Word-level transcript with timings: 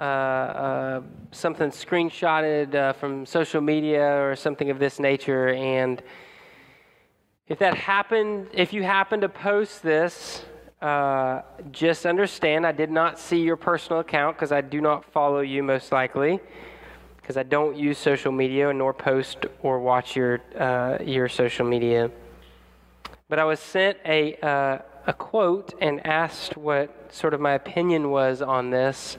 uh, 0.00 0.02
uh, 0.02 1.02
something 1.30 1.70
screenshotted 1.70 2.74
uh, 2.74 2.94
from 2.94 3.26
social 3.26 3.60
media 3.60 4.22
or 4.22 4.34
something 4.34 4.70
of 4.70 4.78
this 4.78 4.98
nature. 4.98 5.48
And 5.48 6.02
if 7.46 7.58
that 7.58 7.74
happened, 7.74 8.46
if 8.54 8.72
you 8.72 8.82
happen 8.82 9.20
to 9.20 9.28
post 9.28 9.82
this, 9.82 10.42
uh, 10.80 11.42
just 11.70 12.06
understand 12.06 12.66
I 12.66 12.72
did 12.72 12.90
not 12.90 13.18
see 13.18 13.42
your 13.42 13.56
personal 13.56 14.00
account 14.00 14.36
because 14.36 14.52
I 14.52 14.62
do 14.62 14.80
not 14.80 15.04
follow 15.04 15.40
you 15.40 15.62
most 15.62 15.92
likely 15.92 16.40
because 17.20 17.36
I 17.36 17.42
don't 17.42 17.76
use 17.76 17.98
social 17.98 18.32
media 18.32 18.72
nor 18.72 18.94
post 18.94 19.44
or 19.62 19.80
watch 19.80 20.16
your 20.16 20.40
uh, 20.58 20.96
your 21.04 21.28
social 21.28 21.66
media. 21.66 22.10
But 23.28 23.38
I 23.38 23.44
was 23.44 23.60
sent 23.60 23.98
a 24.06 24.34
uh, 24.36 24.78
a 25.06 25.12
quote 25.12 25.74
and 25.80 26.04
asked 26.06 26.56
what 26.56 27.12
sort 27.12 27.34
of 27.34 27.40
my 27.40 27.52
opinion 27.52 28.10
was 28.10 28.40
on 28.40 28.70
this. 28.70 29.18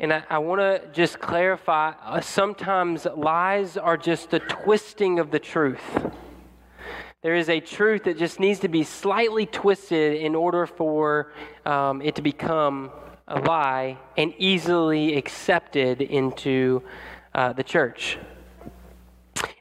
And 0.00 0.14
I, 0.14 0.22
I 0.30 0.38
want 0.38 0.62
to 0.62 0.80
just 0.94 1.20
clarify 1.20 1.90
uh, 1.90 2.22
sometimes 2.22 3.04
lies 3.04 3.76
are 3.76 3.98
just 3.98 4.30
the 4.30 4.38
twisting 4.38 5.18
of 5.18 5.30
the 5.30 5.38
truth. 5.38 5.82
There 7.20 7.34
is 7.34 7.50
a 7.50 7.60
truth 7.60 8.04
that 8.04 8.16
just 8.16 8.40
needs 8.40 8.60
to 8.60 8.68
be 8.68 8.82
slightly 8.82 9.44
twisted 9.44 10.16
in 10.16 10.34
order 10.34 10.64
for 10.64 11.32
um, 11.66 12.00
it 12.00 12.14
to 12.14 12.22
become 12.22 12.90
a 13.28 13.40
lie 13.40 13.98
and 14.16 14.32
easily 14.38 15.18
accepted 15.18 16.00
into 16.00 16.82
uh, 17.34 17.52
the 17.52 17.62
church. 17.62 18.16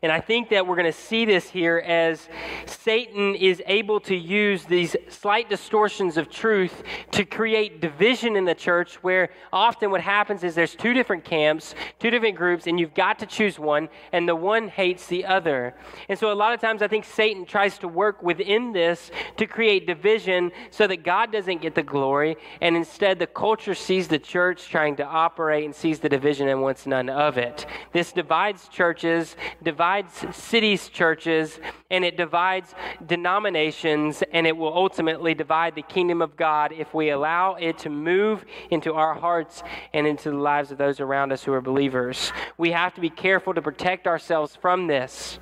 And 0.02 0.12
I 0.12 0.22
think 0.22 0.50
that 0.50 0.66
we're 0.66 0.76
going 0.78 0.86
to 0.86 0.98
see 0.98 1.26
this 1.26 1.50
here 1.50 1.78
as 1.86 2.30
Satan 2.66 3.36
is 3.36 3.62
able 3.66 4.00
to 4.02 4.16
use 4.16 4.64
these 4.64 4.96
slight 5.10 5.50
distortions 5.50 6.16
of 6.16 6.30
truth 6.30 6.84
to 7.12 7.26
create 7.26 7.82
division 7.82 8.38
in 8.38 8.46
the 8.46 8.56
church, 8.56 8.96
where 9.04 9.30
often 9.52 9.92
what 9.92 10.00
happens 10.00 10.46
is 10.46 10.56
there's 10.56 10.74
two 10.74 10.94
different 10.94 11.26
camps, 11.26 11.76
two 12.00 12.10
different 12.10 12.38
groups, 12.38 12.66
and 12.66 12.80
you've 12.80 12.94
got 12.94 13.20
to 13.20 13.26
choose 13.26 13.60
one, 13.60 13.90
and 14.14 14.26
the 14.26 14.36
one 14.36 14.70
hates 14.70 15.08
the 15.08 15.26
other. 15.26 15.76
And 16.08 16.18
so 16.18 16.32
a 16.32 16.34
lot 16.34 16.54
of 16.54 16.62
times 16.62 16.82
I 16.82 16.88
think 16.88 17.04
Satan 17.04 17.46
tries 17.46 17.78
to 17.80 17.90
work 17.90 18.24
within 18.24 18.72
this 18.72 19.12
to 19.36 19.46
create 19.46 19.86
division 19.86 20.52
so 20.72 20.88
that 20.88 21.04
God 21.04 21.32
doesn't 21.32 21.62
get 21.62 21.76
the 21.76 21.84
glory, 21.84 22.38
and 22.62 22.78
instead 22.78 23.20
the 23.20 23.28
culture 23.28 23.76
sees 23.76 24.08
the 24.08 24.20
church 24.20 24.70
trying 24.70 24.96
to 24.96 25.06
operate 25.06 25.66
and 25.66 25.76
sees 25.76 26.00
the 26.00 26.08
division 26.08 26.48
and 26.48 26.62
wants 26.62 26.88
none 26.88 27.10
of 27.10 27.38
it. 27.38 27.66
This 27.92 28.14
divides 28.14 28.70
churches, 28.70 29.36
divides 29.62 29.89
divides 29.90 30.38
cities, 30.38 30.88
churches, 30.90 31.60
and 31.90 32.06
it 32.06 32.16
divides 32.16 32.76
denominations, 33.08 34.22
and 34.34 34.46
it 34.46 34.56
will 34.56 34.72
ultimately 34.72 35.34
divide 35.34 35.74
the 35.74 35.82
kingdom 35.82 36.22
of 36.22 36.38
God 36.38 36.72
if 36.72 36.94
we 36.94 37.10
allow 37.10 37.56
it 37.56 37.80
to 37.80 37.90
move 37.90 38.46
into 38.70 38.94
our 38.94 39.16
hearts 39.16 39.64
and 39.94 40.06
into 40.06 40.30
the 40.30 40.38
lives 40.38 40.72
of 40.72 40.78
those 40.78 41.00
around 41.00 41.32
us 41.32 41.44
who 41.44 41.54
are 41.54 41.62
believers. 41.62 42.32
We 42.58 42.70
have 42.72 42.94
to 42.96 43.02
be 43.02 43.10
careful 43.10 43.56
to 43.56 43.64
protect 43.64 44.06
ourselves 44.06 44.56
from 44.56 44.86
this. 44.86 45.40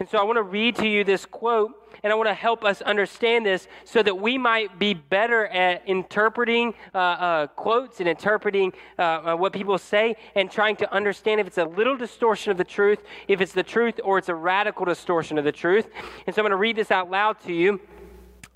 And 0.00 0.08
so 0.08 0.18
I 0.18 0.24
want 0.24 0.38
to 0.38 0.42
read 0.42 0.74
to 0.76 0.88
you 0.88 1.04
this 1.04 1.24
quote 1.24 1.70
and 2.02 2.12
I 2.12 2.16
want 2.16 2.28
to 2.28 2.34
help 2.34 2.64
us 2.64 2.82
understand 2.82 3.46
this 3.46 3.68
so 3.84 4.02
that 4.02 4.18
we 4.18 4.38
might 4.38 4.78
be 4.78 4.94
better 4.94 5.46
at 5.46 5.86
interpreting 5.86 6.74
uh, 6.94 6.98
uh, 6.98 7.46
quotes 7.48 8.00
and 8.00 8.08
interpreting 8.08 8.72
uh, 8.98 9.02
uh, 9.02 9.36
what 9.36 9.52
people 9.52 9.78
say 9.78 10.16
and 10.34 10.50
trying 10.50 10.76
to 10.76 10.92
understand 10.92 11.40
if 11.40 11.46
it's 11.46 11.58
a 11.58 11.64
little 11.64 11.96
distortion 11.96 12.50
of 12.50 12.58
the 12.58 12.64
truth, 12.64 13.00
if 13.28 13.40
it's 13.40 13.52
the 13.52 13.62
truth, 13.62 14.00
or 14.04 14.18
it's 14.18 14.28
a 14.28 14.34
radical 14.34 14.84
distortion 14.84 15.38
of 15.38 15.44
the 15.44 15.52
truth. 15.52 15.88
And 16.26 16.34
so 16.34 16.40
I'm 16.40 16.44
going 16.44 16.50
to 16.50 16.56
read 16.56 16.76
this 16.76 16.90
out 16.90 17.10
loud 17.10 17.40
to 17.42 17.52
you. 17.52 17.80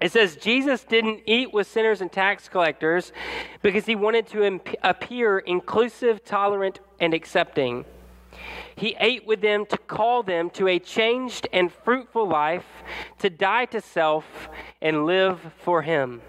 It 0.00 0.12
says, 0.12 0.36
Jesus 0.36 0.84
didn't 0.84 1.20
eat 1.24 1.52
with 1.52 1.66
sinners 1.66 2.00
and 2.00 2.10
tax 2.10 2.48
collectors 2.48 3.12
because 3.62 3.86
he 3.86 3.94
wanted 3.94 4.26
to 4.28 4.42
imp- 4.42 4.74
appear 4.82 5.38
inclusive, 5.38 6.24
tolerant, 6.24 6.80
and 7.00 7.14
accepting. 7.14 7.84
He 8.76 8.96
ate 8.98 9.26
with 9.26 9.40
them 9.40 9.66
to 9.66 9.78
call 9.78 10.22
them 10.22 10.50
to 10.50 10.68
a 10.68 10.78
changed 10.78 11.46
and 11.52 11.72
fruitful 11.72 12.28
life, 12.28 12.66
to 13.18 13.30
die 13.30 13.66
to 13.66 13.80
self 13.80 14.48
and 14.80 15.06
live 15.06 15.40
for 15.58 15.82
Him. 15.82 16.22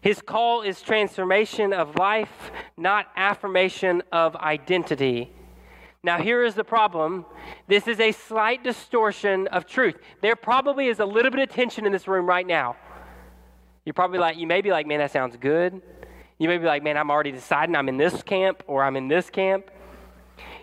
His 0.00 0.20
call 0.20 0.62
is 0.62 0.80
transformation 0.80 1.72
of 1.72 1.96
life, 1.96 2.50
not 2.76 3.06
affirmation 3.16 4.02
of 4.12 4.36
identity. 4.36 5.30
Now, 6.02 6.18
here 6.20 6.44
is 6.44 6.54
the 6.54 6.64
problem. 6.64 7.24
This 7.66 7.88
is 7.88 7.98
a 7.98 8.12
slight 8.12 8.62
distortion 8.62 9.46
of 9.48 9.66
truth. 9.66 9.96
There 10.20 10.36
probably 10.36 10.88
is 10.88 11.00
a 11.00 11.06
little 11.06 11.30
bit 11.30 11.40
of 11.40 11.48
tension 11.48 11.86
in 11.86 11.92
this 11.92 12.06
room 12.06 12.26
right 12.26 12.46
now. 12.46 12.76
You're 13.84 13.94
probably 13.94 14.18
like, 14.18 14.36
you 14.36 14.46
may 14.46 14.60
be 14.60 14.70
like, 14.70 14.86
man, 14.86 14.98
that 14.98 15.10
sounds 15.10 15.36
good. 15.36 15.80
You 16.38 16.48
may 16.48 16.58
be 16.58 16.66
like, 16.66 16.82
man, 16.82 16.96
I'm 16.96 17.10
already 17.10 17.32
deciding 17.32 17.74
I'm 17.76 17.88
in 17.88 17.96
this 17.96 18.22
camp 18.22 18.62
or 18.66 18.82
I'm 18.82 18.96
in 18.96 19.08
this 19.08 19.30
camp. 19.30 19.70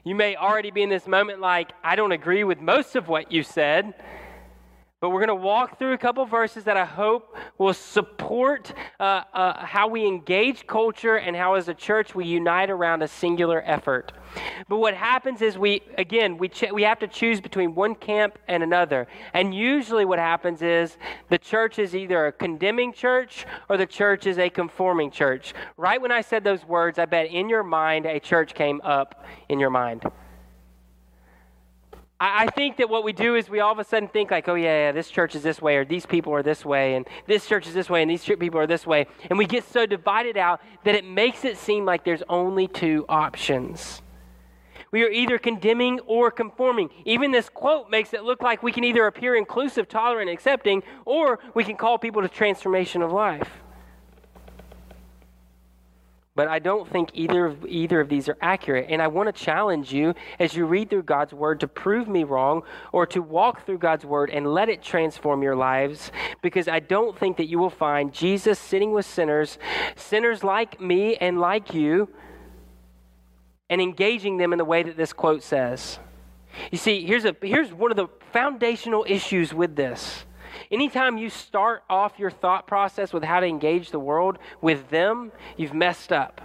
You 0.04 0.16
may 0.16 0.36
already 0.36 0.72
be 0.72 0.82
in 0.82 0.90
this 0.90 1.06
moment 1.06 1.42
like, 1.42 1.74
I 1.84 1.96
don't 1.96 2.12
agree 2.12 2.44
with 2.44 2.60
most 2.60 2.96
of 2.96 3.08
what 3.08 3.32
you 3.32 3.44
said. 3.44 3.94
But 5.02 5.10
we're 5.10 5.26
going 5.26 5.40
to 5.40 5.44
walk 5.44 5.80
through 5.80 5.94
a 5.94 5.98
couple 5.98 6.24
verses 6.28 6.64
that 6.66 6.78
I 6.78 6.86
hope 6.86 7.36
will 7.58 7.74
support 7.74 8.72
uh, 9.00 9.24
uh, 9.34 9.66
how 9.66 9.88
we 9.88 10.06
engage 10.06 10.68
culture 10.68 11.16
and 11.16 11.36
how, 11.36 11.56
as 11.56 11.68
a 11.68 11.74
church, 11.74 12.14
we 12.14 12.26
unite 12.26 12.70
around 12.70 13.02
a 13.02 13.08
singular 13.08 13.64
effort. 13.66 14.12
But 14.70 14.78
what 14.78 14.94
happens 14.94 15.42
is 15.42 15.58
we, 15.58 15.82
again, 15.98 16.38
we, 16.38 16.50
ch- 16.50 16.72
we 16.72 16.84
have 16.84 17.00
to 17.00 17.08
choose 17.08 17.42
between 17.42 17.74
one 17.74 17.96
camp 17.96 18.38
and 18.48 18.62
another. 18.62 19.08
And 19.34 19.56
usually 19.56 20.06
what 20.06 20.20
happens 20.20 20.62
is 20.62 20.98
the 21.30 21.40
church 21.40 21.80
is 21.80 21.96
either 21.96 22.28
a 22.28 22.32
condemning 22.32 22.94
church 22.94 23.48
or 23.70 23.78
the 23.78 23.88
church 23.88 24.28
is 24.28 24.38
a 24.38 24.52
conforming 24.52 25.10
church. 25.10 25.56
Right 25.78 26.00
when 26.00 26.12
I 26.12 26.22
said 26.22 26.44
those 26.44 26.64
words, 26.64 27.00
I 27.00 27.06
bet 27.06 27.26
in 27.26 27.50
your 27.50 27.64
mind 27.64 28.06
a 28.06 28.20
church 28.20 28.54
came 28.54 28.80
up 28.84 29.26
in 29.50 29.60
your 29.60 29.72
mind. 29.72 30.04
I, 32.24 32.48
think 32.52 32.78
that 32.78 32.88
what 32.88 33.04
we 33.04 33.14
do 33.14 33.36
is 33.36 33.50
we 33.50 33.62
all 33.62 33.72
of 33.72 33.80
a 33.80 33.84
sudden 33.84 34.08
think 34.08 34.30
like, 34.30 34.48
oh 34.48 34.54
yeah, 34.54 34.88
yeah, 34.88 34.92
this 34.92 35.10
church 35.10 35.34
is 35.34 35.42
this 35.42 35.60
way, 35.60 35.76
or 35.78 35.86
these 35.86 36.06
people 36.06 36.32
are 36.34 36.44
this 36.44 36.64
way, 36.64 36.94
and 36.94 37.08
this 37.26 37.48
church 37.48 37.66
is 37.66 37.74
this 37.74 37.90
way, 37.90 38.04
and 38.04 38.12
these 38.12 38.24
people 38.24 38.60
are 38.60 38.68
this 38.68 38.86
way, 38.86 39.08
and 39.32 39.40
we 39.40 39.46
get 39.48 39.64
so 39.64 39.88
divided 39.88 40.38
out 40.38 40.62
that 40.84 40.94
it 40.94 41.04
makes 41.04 41.46
it 41.46 41.58
seem 41.58 41.84
like 41.84 42.06
there's 42.06 42.22
only 42.30 42.68
two 42.68 43.06
options. 43.10 44.04
We 44.92 45.04
are 45.04 45.10
either 45.10 45.40
condemning 45.40 46.00
or 46.02 46.30
conforming. 46.30 46.92
Even 47.06 47.32
this 47.32 47.50
quote 47.50 47.90
makes 47.90 48.14
it 48.14 48.24
look 48.24 48.44
like 48.44 48.62
we 48.62 48.72
can 48.72 48.84
either 48.84 49.08
appear 49.08 49.36
inclusive, 49.36 49.90
tolerant, 49.90 50.30
accepting, 50.30 50.84
or 51.06 51.40
we 51.56 51.64
can 51.64 51.76
call 51.76 51.98
people 51.98 52.22
to 52.22 52.30
transformation 52.30 53.02
of 53.02 53.12
life. 53.12 53.61
But 56.34 56.48
I 56.48 56.60
don't 56.60 56.90
think 56.90 57.10
either 57.14 57.46
of, 57.46 57.66
either 57.66 58.00
of 58.00 58.08
these 58.08 58.30
are 58.30 58.38
accurate. 58.42 58.88
And 58.90 59.02
I 59.02 59.08
want 59.08 59.28
to 59.28 59.34
challenge 59.34 59.92
you 59.92 60.14
as 60.40 60.56
you 60.56 60.66
read 60.66 60.90
through 60.90 61.04
God's 61.04 61.34
word 61.34 61.60
to 61.60 61.68
prove 61.68 62.08
me 62.08 62.24
wrong 62.24 62.64
or 62.94 63.06
to 63.08 63.22
walk 63.22 63.66
through 63.66 63.80
God's 63.80 64.06
word 64.06 64.30
and 64.30 64.48
let 64.48 64.70
it 64.70 64.82
transform 64.82 65.44
your 65.44 65.58
lives 65.58 66.12
because 66.42 66.70
I 66.70 66.80
don't 66.80 67.18
think 67.18 67.36
that 67.38 67.48
you 67.48 67.60
will 67.60 67.70
find 67.70 68.14
Jesus 68.14 68.60
sitting 68.60 68.94
with 68.94 69.06
sinners, 69.06 69.58
sinners 69.98 70.42
like 70.42 70.80
me 70.80 71.18
and 71.18 71.40
like 71.40 71.74
you, 71.74 72.08
and 73.70 73.82
engaging 73.82 74.38
them 74.38 74.54
in 74.54 74.58
the 74.58 74.66
way 74.66 74.84
that 74.84 74.96
this 74.96 75.12
quote 75.12 75.44
says. 75.44 76.00
You 76.72 76.78
see, 76.78 77.06
here's, 77.06 77.26
a, 77.26 77.36
here's 77.42 77.74
one 77.74 77.92
of 77.92 77.98
the 77.98 78.08
foundational 78.32 79.06
issues 79.08 79.54
with 79.54 79.76
this 79.76 80.26
Anytime 80.72 81.18
you 81.18 81.30
start 81.30 81.84
off 81.90 82.18
your 82.18 82.32
thought 82.32 82.66
process 82.66 83.12
with 83.12 83.24
how 83.24 83.42
to 83.42 83.46
engage 83.46 83.92
the 83.92 84.00
world 84.00 84.38
with 84.62 84.90
them, 84.90 85.34
you've 85.58 85.74
messed 85.74 86.14
up. 86.14 86.42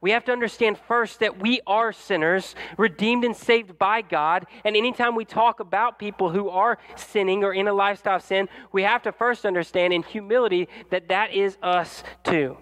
We 0.00 0.10
have 0.10 0.24
to 0.26 0.32
understand 0.32 0.78
first 0.86 1.20
that 1.20 1.40
we 1.40 1.60
are 1.66 1.92
sinners, 1.92 2.54
redeemed 2.76 3.24
and 3.24 3.34
saved 3.34 3.78
by 3.78 4.02
God. 4.02 4.46
And 4.64 4.76
anytime 4.76 5.14
we 5.14 5.24
talk 5.24 5.60
about 5.60 5.98
people 5.98 6.30
who 6.30 6.50
are 6.50 6.78
sinning 6.94 7.42
or 7.42 7.52
in 7.54 7.68
a 7.68 7.72
lifestyle 7.72 8.16
of 8.16 8.22
sin, 8.22 8.48
we 8.70 8.82
have 8.82 9.02
to 9.02 9.12
first 9.12 9.46
understand 9.46 9.92
in 9.92 10.02
humility 10.02 10.68
that 10.90 11.08
that 11.08 11.32
is 11.32 11.56
us 11.62 12.04
too. 12.22 12.58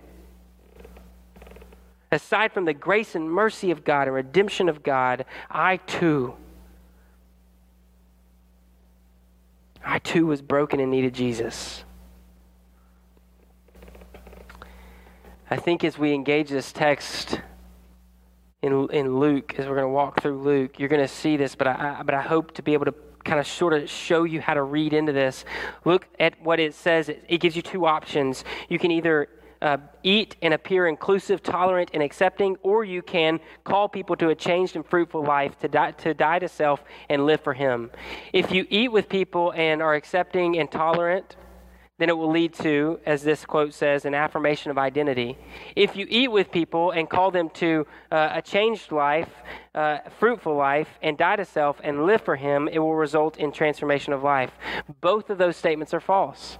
Aside 2.12 2.52
from 2.52 2.64
the 2.64 2.74
grace 2.74 3.14
and 3.14 3.30
mercy 3.30 3.70
of 3.70 3.84
God 3.84 4.06
and 4.06 4.14
redemption 4.14 4.68
of 4.68 4.82
God, 4.82 5.24
I 5.50 5.76
too 5.78 6.36
I 9.84 9.98
too 9.98 10.26
was 10.26 10.42
broken 10.42 10.80
and 10.80 10.90
needed 10.90 11.14
Jesus. 11.14 11.84
I 15.50 15.56
think 15.56 15.82
as 15.82 15.98
we 15.98 16.12
engage 16.12 16.48
this 16.48 16.72
text, 16.72 17.40
in, 18.62 18.88
in 18.90 19.18
Luke, 19.18 19.54
as 19.58 19.66
we're 19.66 19.74
going 19.74 19.86
to 19.86 19.88
walk 19.88 20.20
through 20.20 20.40
Luke, 20.42 20.78
you're 20.78 20.88
going 20.88 21.02
to 21.02 21.08
see 21.08 21.36
this, 21.36 21.54
but 21.54 21.66
I, 21.66 22.02
but 22.04 22.14
I 22.14 22.20
hope 22.20 22.52
to 22.54 22.62
be 22.62 22.74
able 22.74 22.84
to 22.84 22.94
kind 23.24 23.40
of 23.40 23.46
sort 23.46 23.72
of 23.72 23.88
show 23.88 24.24
you 24.24 24.40
how 24.40 24.54
to 24.54 24.62
read 24.62 24.92
into 24.92 25.12
this. 25.12 25.44
Look 25.84 26.08
at 26.18 26.40
what 26.42 26.60
it 26.60 26.74
says. 26.74 27.08
It, 27.08 27.24
it 27.28 27.38
gives 27.38 27.56
you 27.56 27.62
two 27.62 27.86
options. 27.86 28.44
You 28.68 28.78
can 28.78 28.90
either 28.90 29.28
uh, 29.62 29.78
eat 30.02 30.36
and 30.42 30.54
appear 30.54 30.86
inclusive, 30.86 31.42
tolerant, 31.42 31.90
and 31.92 32.02
accepting, 32.02 32.56
or 32.62 32.84
you 32.84 33.02
can 33.02 33.40
call 33.64 33.88
people 33.88 34.16
to 34.16 34.30
a 34.30 34.34
changed 34.34 34.76
and 34.76 34.86
fruitful 34.86 35.22
life, 35.22 35.58
to 35.58 35.68
die, 35.68 35.90
to 35.92 36.14
die 36.14 36.38
to 36.38 36.48
self 36.48 36.82
and 37.08 37.26
live 37.26 37.40
for 37.40 37.54
Him. 37.54 37.90
If 38.32 38.50
you 38.52 38.66
eat 38.70 38.90
with 38.90 39.08
people 39.08 39.52
and 39.52 39.82
are 39.82 39.94
accepting 39.94 40.58
and 40.58 40.70
tolerant, 40.70 41.36
then 41.98 42.08
it 42.08 42.16
will 42.16 42.30
lead 42.30 42.54
to, 42.54 42.98
as 43.04 43.22
this 43.22 43.44
quote 43.44 43.74
says, 43.74 44.06
an 44.06 44.14
affirmation 44.14 44.70
of 44.70 44.78
identity. 44.78 45.36
If 45.76 45.96
you 45.96 46.06
eat 46.08 46.28
with 46.28 46.50
people 46.50 46.92
and 46.92 47.10
call 47.10 47.30
them 47.30 47.50
to 47.50 47.86
uh, 48.10 48.30
a 48.32 48.40
changed 48.40 48.90
life, 48.90 49.28
uh, 49.74 49.98
fruitful 50.18 50.56
life, 50.56 50.88
and 51.02 51.18
die 51.18 51.36
to 51.36 51.44
self 51.44 51.78
and 51.84 52.06
live 52.06 52.22
for 52.22 52.36
Him, 52.36 52.68
it 52.68 52.78
will 52.78 52.94
result 52.94 53.36
in 53.36 53.52
transformation 53.52 54.14
of 54.14 54.22
life. 54.22 54.52
Both 55.02 55.28
of 55.28 55.36
those 55.36 55.58
statements 55.58 55.92
are 55.92 56.00
false. 56.00 56.58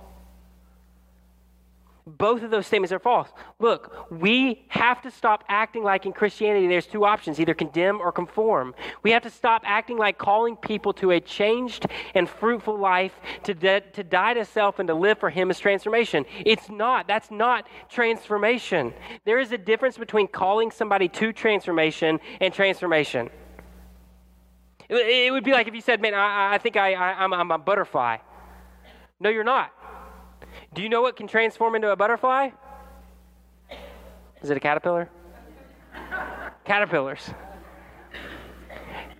Both 2.06 2.42
of 2.42 2.50
those 2.50 2.66
statements 2.66 2.92
are 2.92 2.98
false. 2.98 3.28
Look, 3.58 4.10
we 4.10 4.64
have 4.68 5.02
to 5.02 5.10
stop 5.10 5.44
acting 5.48 5.84
like 5.84 6.06
in 6.06 6.12
Christianity 6.12 6.66
there's 6.66 6.86
two 6.86 7.04
options 7.04 7.38
either 7.38 7.54
condemn 7.54 8.00
or 8.00 8.10
conform. 8.10 8.74
We 9.02 9.10
have 9.10 9.22
to 9.22 9.30
stop 9.30 9.62
acting 9.64 9.98
like 9.98 10.16
calling 10.16 10.56
people 10.56 10.92
to 10.94 11.10
a 11.12 11.20
changed 11.20 11.86
and 12.14 12.28
fruitful 12.28 12.78
life 12.78 13.12
to, 13.44 13.54
de- 13.54 13.82
to 13.92 14.02
die 14.02 14.34
to 14.34 14.44
self 14.44 14.78
and 14.78 14.88
to 14.88 14.94
live 14.94 15.18
for 15.18 15.30
Him 15.30 15.50
is 15.50 15.58
transformation. 15.58 16.24
It's 16.46 16.70
not. 16.70 17.06
That's 17.06 17.30
not 17.30 17.66
transformation. 17.88 18.94
There 19.24 19.38
is 19.38 19.52
a 19.52 19.58
difference 19.58 19.98
between 19.98 20.26
calling 20.26 20.70
somebody 20.70 21.08
to 21.08 21.32
transformation 21.32 22.18
and 22.40 22.52
transformation. 22.52 23.30
It, 24.88 25.26
it 25.26 25.32
would 25.32 25.44
be 25.44 25.52
like 25.52 25.68
if 25.68 25.74
you 25.74 25.80
said, 25.82 26.00
Man, 26.00 26.14
I, 26.14 26.54
I 26.54 26.58
think 26.58 26.76
I, 26.76 26.94
I, 26.94 27.22
I'm, 27.22 27.32
I'm 27.32 27.50
a 27.50 27.58
butterfly. 27.58 28.18
No, 29.20 29.28
you're 29.28 29.44
not. 29.44 29.70
Do 30.74 30.82
you 30.82 30.88
know 30.88 31.02
what 31.02 31.16
can 31.16 31.26
transform 31.26 31.74
into 31.74 31.90
a 31.90 31.96
butterfly? 31.96 32.50
Is 34.42 34.50
it 34.50 34.56
a 34.56 34.60
caterpillar? 34.60 35.08
Caterpillars. 36.64 37.30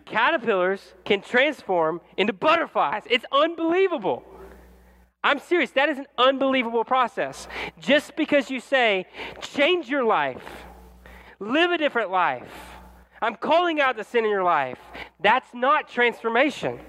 Caterpillars 0.06 0.94
can 1.04 1.20
transform 1.20 2.00
into 2.16 2.32
butterflies. 2.32 3.02
It's 3.08 3.24
unbelievable. 3.30 4.24
I'm 5.22 5.38
serious. 5.38 5.70
That 5.72 5.88
is 5.88 5.98
an 5.98 6.06
unbelievable 6.18 6.84
process. 6.84 7.46
Just 7.78 8.16
because 8.16 8.50
you 8.50 8.60
say, 8.60 9.06
change 9.40 9.88
your 9.88 10.04
life, 10.04 10.42
live 11.38 11.70
a 11.70 11.78
different 11.78 12.10
life, 12.10 12.50
I'm 13.22 13.36
calling 13.36 13.80
out 13.80 13.96
the 13.96 14.04
sin 14.04 14.24
in 14.24 14.30
your 14.30 14.42
life, 14.42 14.78
that's 15.20 15.52
not 15.52 15.88
transformation. 15.88 16.80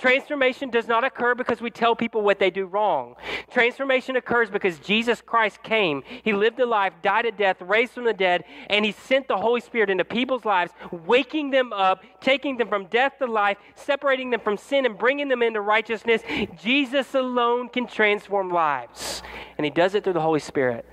Transformation 0.00 0.70
does 0.70 0.88
not 0.88 1.04
occur 1.04 1.34
because 1.34 1.60
we 1.60 1.70
tell 1.70 1.94
people 1.94 2.22
what 2.22 2.38
they 2.38 2.48
do 2.48 2.64
wrong. 2.64 3.16
Transformation 3.50 4.16
occurs 4.16 4.48
because 4.48 4.78
Jesus 4.78 5.20
Christ 5.20 5.62
came. 5.62 6.02
He 6.24 6.32
lived 6.32 6.58
a 6.58 6.64
life, 6.64 6.94
died 7.02 7.26
a 7.26 7.32
death, 7.32 7.60
raised 7.60 7.92
from 7.92 8.04
the 8.04 8.14
dead, 8.14 8.44
and 8.70 8.82
He 8.82 8.92
sent 8.92 9.28
the 9.28 9.36
Holy 9.36 9.60
Spirit 9.60 9.90
into 9.90 10.06
people's 10.06 10.46
lives, 10.46 10.72
waking 10.90 11.50
them 11.50 11.74
up, 11.74 12.02
taking 12.22 12.56
them 12.56 12.68
from 12.68 12.86
death 12.86 13.18
to 13.18 13.26
life, 13.26 13.58
separating 13.74 14.30
them 14.30 14.40
from 14.40 14.56
sin, 14.56 14.86
and 14.86 14.96
bringing 14.96 15.28
them 15.28 15.42
into 15.42 15.60
righteousness. 15.60 16.22
Jesus 16.58 17.14
alone 17.14 17.68
can 17.68 17.86
transform 17.86 18.48
lives, 18.48 19.22
and 19.58 19.66
He 19.66 19.70
does 19.70 19.94
it 19.94 20.02
through 20.02 20.14
the 20.14 20.22
Holy 20.22 20.40
Spirit. 20.40 20.86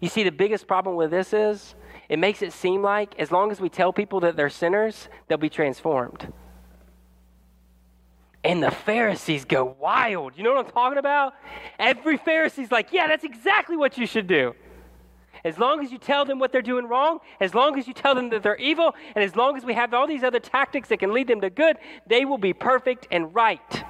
You 0.00 0.08
see, 0.08 0.22
the 0.22 0.30
biggest 0.30 0.68
problem 0.68 0.94
with 0.94 1.10
this 1.10 1.32
is 1.32 1.74
it 2.08 2.20
makes 2.20 2.42
it 2.42 2.52
seem 2.52 2.80
like 2.80 3.18
as 3.18 3.32
long 3.32 3.50
as 3.50 3.60
we 3.60 3.68
tell 3.68 3.92
people 3.92 4.20
that 4.20 4.36
they're 4.36 4.50
sinners, 4.50 5.08
they'll 5.26 5.36
be 5.36 5.50
transformed. 5.50 6.32
And 8.46 8.62
the 8.62 8.70
Pharisees 8.70 9.44
go 9.44 9.76
wild. 9.80 10.34
You 10.36 10.44
know 10.44 10.54
what 10.54 10.66
I'm 10.66 10.70
talking 10.70 10.98
about? 10.98 11.34
Every 11.80 12.16
Pharisee's 12.16 12.70
like, 12.70 12.92
yeah, 12.92 13.08
that's 13.08 13.24
exactly 13.24 13.76
what 13.76 13.98
you 13.98 14.06
should 14.06 14.28
do. 14.28 14.54
As 15.44 15.58
long 15.58 15.84
as 15.84 15.90
you 15.90 15.98
tell 15.98 16.24
them 16.24 16.38
what 16.38 16.52
they're 16.52 16.62
doing 16.62 16.86
wrong, 16.86 17.18
as 17.40 17.54
long 17.54 17.76
as 17.76 17.88
you 17.88 17.92
tell 17.92 18.14
them 18.14 18.30
that 18.30 18.44
they're 18.44 18.56
evil, 18.56 18.94
and 19.16 19.24
as 19.24 19.34
long 19.34 19.56
as 19.56 19.64
we 19.64 19.74
have 19.74 19.92
all 19.92 20.06
these 20.06 20.22
other 20.22 20.38
tactics 20.38 20.88
that 20.90 21.00
can 21.00 21.12
lead 21.12 21.26
them 21.26 21.40
to 21.40 21.50
good, 21.50 21.76
they 22.06 22.24
will 22.24 22.38
be 22.38 22.52
perfect 22.52 23.08
and 23.10 23.34
right. 23.34 23.84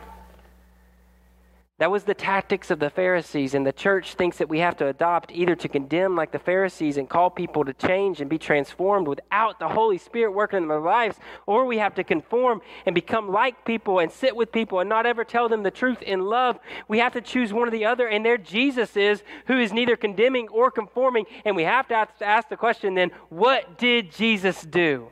That 1.79 1.91
was 1.91 2.05
the 2.05 2.15
tactics 2.15 2.71
of 2.71 2.79
the 2.79 2.89
Pharisees, 2.89 3.53
and 3.53 3.67
the 3.67 3.73
church 3.73 4.15
thinks 4.15 4.39
that 4.39 4.49
we 4.49 4.61
have 4.61 4.79
to 4.79 4.87
adopt 4.87 5.31
either 5.31 5.55
to 5.57 5.69
condemn 5.69 6.17
like 6.17 6.33
the 6.33 6.39
Pharisees 6.39 6.97
and 6.97 7.07
call 7.07 7.29
people 7.29 7.67
to 7.67 7.75
change 7.75 8.23
and 8.23 8.31
be 8.31 8.39
transformed 8.39 9.07
without 9.07 9.59
the 9.59 9.69
Holy 9.69 9.99
Spirit 9.99 10.31
working 10.33 10.63
in 10.63 10.69
their 10.69 10.81
lives, 10.81 11.19
or 11.45 11.67
we 11.67 11.77
have 11.77 11.95
to 11.97 12.03
conform 12.03 12.63
and 12.87 12.95
become 12.95 13.31
like 13.31 13.67
people 13.67 13.99
and 13.99 14.11
sit 14.11 14.35
with 14.35 14.53
people 14.53 14.81
and 14.81 14.89
not 14.89 15.05
ever 15.05 15.23
tell 15.23 15.51
them 15.51 15.65
the 15.65 15.71
truth 15.71 16.01
in 16.01 16.21
love. 16.21 16.59
We 16.89 16.99
have 17.01 17.13
to 17.13 17.21
choose 17.21 17.53
one 17.53 17.69
or 17.69 17.71
the 17.71 17.85
other, 17.85 18.09
and 18.09 18.25
there 18.25 18.39
Jesus 18.39 18.97
is, 18.97 19.23
who 19.47 19.59
is 19.59 19.71
neither 19.71 19.97
condemning 19.97 20.49
or 20.49 20.71
conforming. 20.71 21.27
And 21.45 21.55
we 21.55 21.65
have 21.65 21.89
to 21.89 22.09
ask 22.23 22.49
the 22.49 22.57
question 22.57 22.95
then, 22.95 23.11
what 23.29 23.77
did 23.77 24.13
Jesus 24.13 24.63
do? 24.63 25.11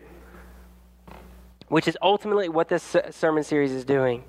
Which 1.69 1.89
is 1.89 1.99
ultimately 2.01 2.49
what 2.49 2.71
this 2.71 2.97
sermon 3.11 3.45
series 3.45 3.71
is 3.71 3.85
doing. 3.85 4.25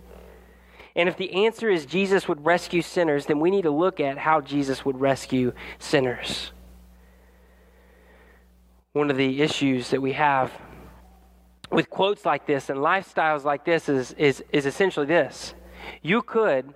And 0.96 1.10
if 1.10 1.18
the 1.18 1.46
answer 1.46 1.70
is 1.70 1.86
Jesus 1.86 2.28
would 2.28 2.46
rescue 2.46 2.82
sinners, 2.82 3.26
then 3.26 3.40
we 3.40 3.52
need 3.52 3.64
to 3.64 3.72
look 3.72 4.00
at 4.00 4.18
how 4.18 4.40
Jesus 4.40 4.86
would 4.86 5.00
rescue 5.00 5.52
sinners. 5.78 6.52
One 8.94 9.12
of 9.12 9.18
the 9.18 9.42
issues 9.42 9.90
that 9.90 10.02
we 10.02 10.14
have 10.14 10.54
with 11.70 11.90
quotes 11.90 12.26
like 12.26 12.48
this 12.48 12.70
and 12.70 12.80
lifestyles 12.80 13.44
like 13.44 13.66
this 13.66 13.90
is, 13.90 14.14
is, 14.14 14.44
is 14.54 14.66
essentially 14.66 15.06
this. 15.06 15.54
You 16.02 16.22
could 16.22 16.74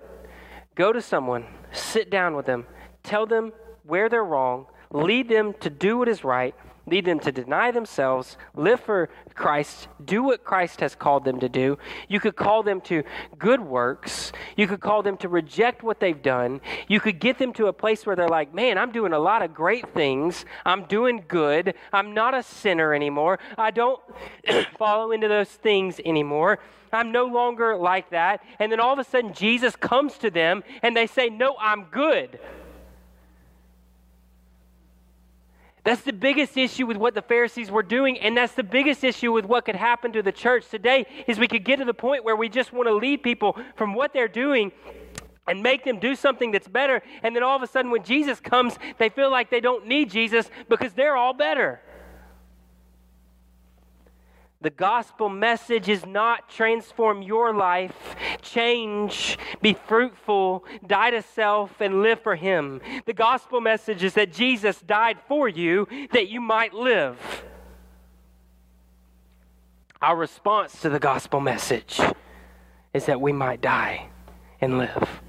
go 0.74 0.92
to 0.92 1.00
someone, 1.00 1.46
sit 1.72 2.10
down 2.10 2.36
with 2.36 2.44
them, 2.44 2.66
tell 3.02 3.24
them 3.24 3.52
where 3.84 4.10
they're 4.10 4.24
wrong, 4.24 4.66
lead 4.92 5.28
them 5.28 5.54
to 5.60 5.70
do 5.70 5.98
what 5.98 6.08
is 6.08 6.24
right, 6.24 6.54
lead 6.90 7.04
them 7.04 7.20
to 7.20 7.32
deny 7.32 7.70
themselves, 7.70 8.36
live 8.54 8.80
for 8.80 9.08
Christ, 9.34 9.88
do 10.04 10.22
what 10.22 10.44
Christ 10.44 10.80
has 10.80 10.94
called 10.94 11.24
them 11.24 11.40
to 11.40 11.48
do. 11.48 11.78
You 12.08 12.20
could 12.20 12.36
call 12.36 12.62
them 12.62 12.80
to 12.82 13.04
good 13.38 13.60
works. 13.60 14.32
You 14.56 14.66
could 14.66 14.80
call 14.80 15.02
them 15.02 15.16
to 15.18 15.28
reject 15.28 15.82
what 15.82 16.00
they've 16.00 16.20
done. 16.20 16.60
You 16.88 17.00
could 17.00 17.20
get 17.20 17.38
them 17.38 17.52
to 17.54 17.66
a 17.66 17.72
place 17.72 18.04
where 18.04 18.16
they're 18.16 18.28
like, 18.28 18.52
man, 18.52 18.76
I'm 18.76 18.92
doing 18.92 19.12
a 19.12 19.18
lot 19.18 19.42
of 19.42 19.54
great 19.54 19.94
things. 19.94 20.44
I'm 20.66 20.84
doing 20.84 21.24
good. 21.28 21.74
I'm 21.92 22.12
not 22.12 22.34
a 22.34 22.42
sinner 22.42 22.92
anymore. 22.92 23.38
I 23.56 23.70
don't 23.70 24.00
follow 24.78 25.12
into 25.12 25.28
those 25.28 25.48
things 25.48 26.00
anymore. 26.04 26.58
I'm 26.92 27.12
no 27.12 27.26
longer 27.26 27.76
like 27.76 28.10
that. 28.10 28.42
And 28.58 28.72
then 28.72 28.80
all 28.80 28.92
of 28.92 28.98
a 28.98 29.04
sudden, 29.04 29.32
Jesus 29.32 29.76
comes 29.76 30.18
to 30.18 30.30
them 30.30 30.64
and 30.82 30.96
they 30.96 31.06
say, 31.06 31.28
No, 31.28 31.54
I'm 31.60 31.84
good. 31.84 32.40
That's 35.82 36.02
the 36.02 36.12
biggest 36.12 36.56
issue 36.56 36.86
with 36.86 36.98
what 36.98 37.14
the 37.14 37.22
Pharisees 37.22 37.70
were 37.70 37.82
doing, 37.82 38.18
and 38.18 38.36
that's 38.36 38.52
the 38.52 38.62
biggest 38.62 39.02
issue 39.02 39.32
with 39.32 39.46
what 39.46 39.64
could 39.64 39.76
happen 39.76 40.12
to 40.12 40.22
the 40.22 40.32
church 40.32 40.68
today 40.68 41.06
is 41.26 41.38
we 41.38 41.48
could 41.48 41.64
get 41.64 41.78
to 41.78 41.84
the 41.84 41.94
point 41.94 42.24
where 42.24 42.36
we 42.36 42.48
just 42.48 42.72
want 42.72 42.86
to 42.88 42.94
lead 42.94 43.22
people 43.22 43.56
from 43.76 43.94
what 43.94 44.12
they're 44.12 44.28
doing 44.28 44.72
and 45.46 45.62
make 45.62 45.84
them 45.84 45.98
do 45.98 46.14
something 46.14 46.50
that's 46.50 46.68
better, 46.68 47.02
and 47.22 47.34
then 47.34 47.42
all 47.42 47.56
of 47.56 47.62
a 47.62 47.66
sudden 47.66 47.90
when 47.90 48.02
Jesus 48.02 48.40
comes, 48.40 48.78
they 48.98 49.08
feel 49.08 49.30
like 49.30 49.50
they 49.50 49.60
don't 49.60 49.86
need 49.86 50.10
Jesus 50.10 50.50
because 50.68 50.92
they're 50.92 51.16
all 51.16 51.32
better. 51.32 51.80
The 54.62 54.70
gospel 54.70 55.30
message 55.30 55.88
is 55.88 56.04
not 56.04 56.50
transform 56.50 57.22
your 57.22 57.54
life, 57.54 58.14
change, 58.42 59.38
be 59.62 59.72
fruitful, 59.72 60.66
die 60.86 61.12
to 61.12 61.22
self, 61.22 61.80
and 61.80 62.02
live 62.02 62.20
for 62.20 62.36
Him. 62.36 62.82
The 63.06 63.14
gospel 63.14 63.62
message 63.62 64.04
is 64.04 64.12
that 64.14 64.34
Jesus 64.34 64.78
died 64.82 65.16
for 65.26 65.48
you 65.48 65.88
that 66.12 66.28
you 66.28 66.42
might 66.42 66.74
live. 66.74 67.16
Our 70.02 70.14
response 70.14 70.82
to 70.82 70.90
the 70.90 70.98
gospel 70.98 71.40
message 71.40 71.98
is 72.92 73.06
that 73.06 73.18
we 73.18 73.32
might 73.32 73.62
die 73.62 74.08
and 74.60 74.76
live. 74.76 75.22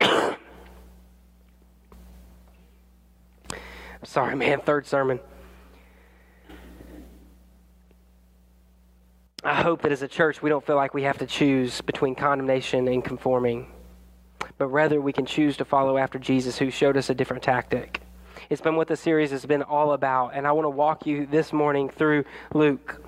Sorry, 4.04 4.36
man, 4.36 4.60
third 4.60 4.86
sermon. 4.86 5.18
Hope 9.66 9.82
that 9.82 9.90
as 9.90 10.00
a 10.00 10.06
church, 10.06 10.40
we 10.42 10.48
don't 10.48 10.64
feel 10.64 10.76
like 10.76 10.94
we 10.94 11.02
have 11.02 11.18
to 11.18 11.26
choose 11.26 11.80
between 11.80 12.14
condemnation 12.14 12.86
and 12.86 13.02
conforming, 13.04 13.66
but 14.58 14.68
rather 14.68 15.00
we 15.00 15.12
can 15.12 15.26
choose 15.26 15.56
to 15.56 15.64
follow 15.64 15.98
after 15.98 16.20
Jesus, 16.20 16.56
who 16.56 16.70
showed 16.70 16.96
us 16.96 17.10
a 17.10 17.14
different 17.16 17.42
tactic. 17.42 18.00
It's 18.48 18.60
been 18.60 18.76
what 18.76 18.86
the 18.86 18.96
series 18.96 19.32
has 19.32 19.44
been 19.44 19.64
all 19.64 19.90
about, 19.90 20.34
and 20.34 20.46
I 20.46 20.52
want 20.52 20.66
to 20.66 20.70
walk 20.70 21.04
you 21.04 21.26
this 21.26 21.52
morning 21.52 21.88
through 21.88 22.24
Luke. 22.54 23.02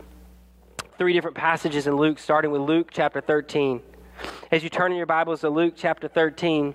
Three 0.99 1.13
different 1.13 1.37
passages 1.37 1.87
in 1.87 1.95
Luke, 1.95 2.19
starting 2.19 2.51
with 2.51 2.63
Luke 2.63 2.89
chapter 2.91 3.21
13. 3.21 3.81
As 4.51 4.65
you 4.65 4.69
turn 4.69 4.91
in 4.91 4.97
your 4.97 5.07
Bibles 5.07 5.43
to 5.43 5.51
Luke 5.51 5.75
chapter 5.77 6.09
13, 6.09 6.75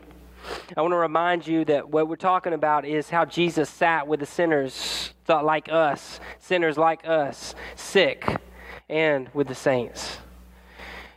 I 0.77 0.81
want 0.81 0.93
to 0.93 0.97
remind 0.97 1.45
you 1.45 1.65
that 1.65 1.89
what 1.89 2.07
we're 2.07 2.15
talking 2.15 2.53
about 2.53 2.85
is 2.85 3.09
how 3.09 3.25
Jesus 3.25 3.69
sat 3.69 4.07
with 4.07 4.21
the 4.21 4.25
sinners 4.25 5.13
like 5.27 5.67
us, 5.69 6.21
sinners 6.39 6.77
like 6.77 7.05
us, 7.05 7.53
sick, 7.75 8.39
and 8.93 9.27
with 9.33 9.47
the 9.47 9.55
saints. 9.55 10.19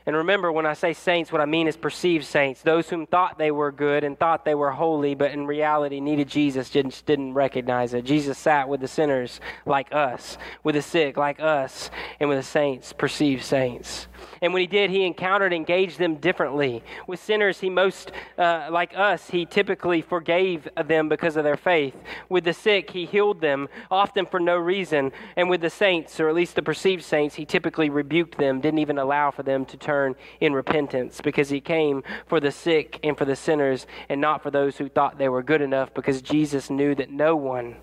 And 0.07 0.15
remember, 0.15 0.53
when 0.53 0.67
I 0.67 0.75
say 0.75 0.93
saints, 0.93 1.33
what 1.33 1.41
I 1.41 1.47
mean 1.47 1.67
is 1.67 1.77
perceived 1.77 2.25
saints, 2.25 2.63
those 2.63 2.89
whom 2.89 3.07
thought 3.07 3.39
they 3.39 3.51
were 3.51 3.73
good 3.73 4.05
and 4.05 4.17
thought 4.17 4.45
they 4.45 4.55
were 4.55 4.71
holy, 4.71 5.17
but 5.17 5.33
in 5.33 5.49
reality 5.49 5.99
needed 5.99 6.29
Jesus, 6.29 6.71
didn't, 6.71 7.03
didn't 7.07 7.35
recognize 7.35 7.93
it. 7.93 8.05
Jesus 8.05 8.39
sat 8.39 8.69
with 8.69 8.81
the 8.81 8.87
sinners 8.87 9.41
like 9.67 9.93
us, 9.93 10.39
with 10.63 10.77
the 10.77 10.83
sick 10.83 11.17
like 11.17 11.41
us, 11.41 11.91
and 12.21 12.29
with 12.29 12.39
the 12.39 12.45
saints, 12.45 12.93
perceived 12.93 13.43
saints. 13.43 14.07
And 14.41 14.53
when 14.53 14.61
he 14.61 14.69
did, 14.69 14.91
he 14.91 15.05
encountered, 15.05 15.53
and 15.53 15.55
engaged 15.55 15.99
them 15.99 16.17
differently. 16.17 16.85
With 17.09 17.21
sinners, 17.21 17.59
he 17.59 17.69
most, 17.69 18.13
uh, 18.39 18.69
like 18.71 18.97
us, 18.97 19.29
he 19.29 19.45
typically 19.45 20.03
forgave 20.03 20.69
them 20.87 21.09
because 21.09 21.37
of 21.37 21.43
their 21.43 21.57
faith. 21.57 21.97
With 22.29 22.45
the 22.45 22.53
sick, 22.53 22.91
he 22.91 23.07
healed 23.07 23.41
them, 23.41 23.69
often 23.91 24.25
for 24.25 24.39
no 24.39 24.57
reason. 24.57 25.11
And 25.37 25.51
with 25.51 25.63
the 25.63 25.71
saints, 25.71 26.21
or 26.21 26.29
at 26.29 26.35
least 26.37 26.55
the 26.55 26.63
perceived 26.63 27.03
saints, 27.03 27.35
he 27.35 27.45
typically 27.45 27.91
rebuked 27.91 28.39
them, 28.39 28.61
didn't 28.61 28.79
even 28.79 28.99
allow 28.99 29.33
for 29.33 29.43
them 29.43 29.65
to 29.67 29.77
turn 29.77 29.96
in 30.41 30.53
repentance 30.53 31.21
because 31.21 31.49
he 31.49 31.61
came 31.61 32.03
for 32.27 32.41
the 32.41 32.51
sick 32.51 32.99
and 33.03 33.17
for 33.17 33.25
the 33.25 33.37
sinners 33.37 33.87
and 34.09 34.21
not 34.21 34.43
for 34.43 34.51
those 34.51 34.77
who 34.77 34.89
thought 34.89 35.19
they 35.19 35.29
were 35.29 35.43
good 35.43 35.63
enough 35.63 35.93
because 35.95 36.23
Jesus 36.23 36.71
knew 36.71 36.95
that 36.95 37.11
no 37.11 37.37
one 37.37 37.77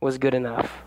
was 0.00 0.18
good 0.18 0.34
enough. 0.34 0.82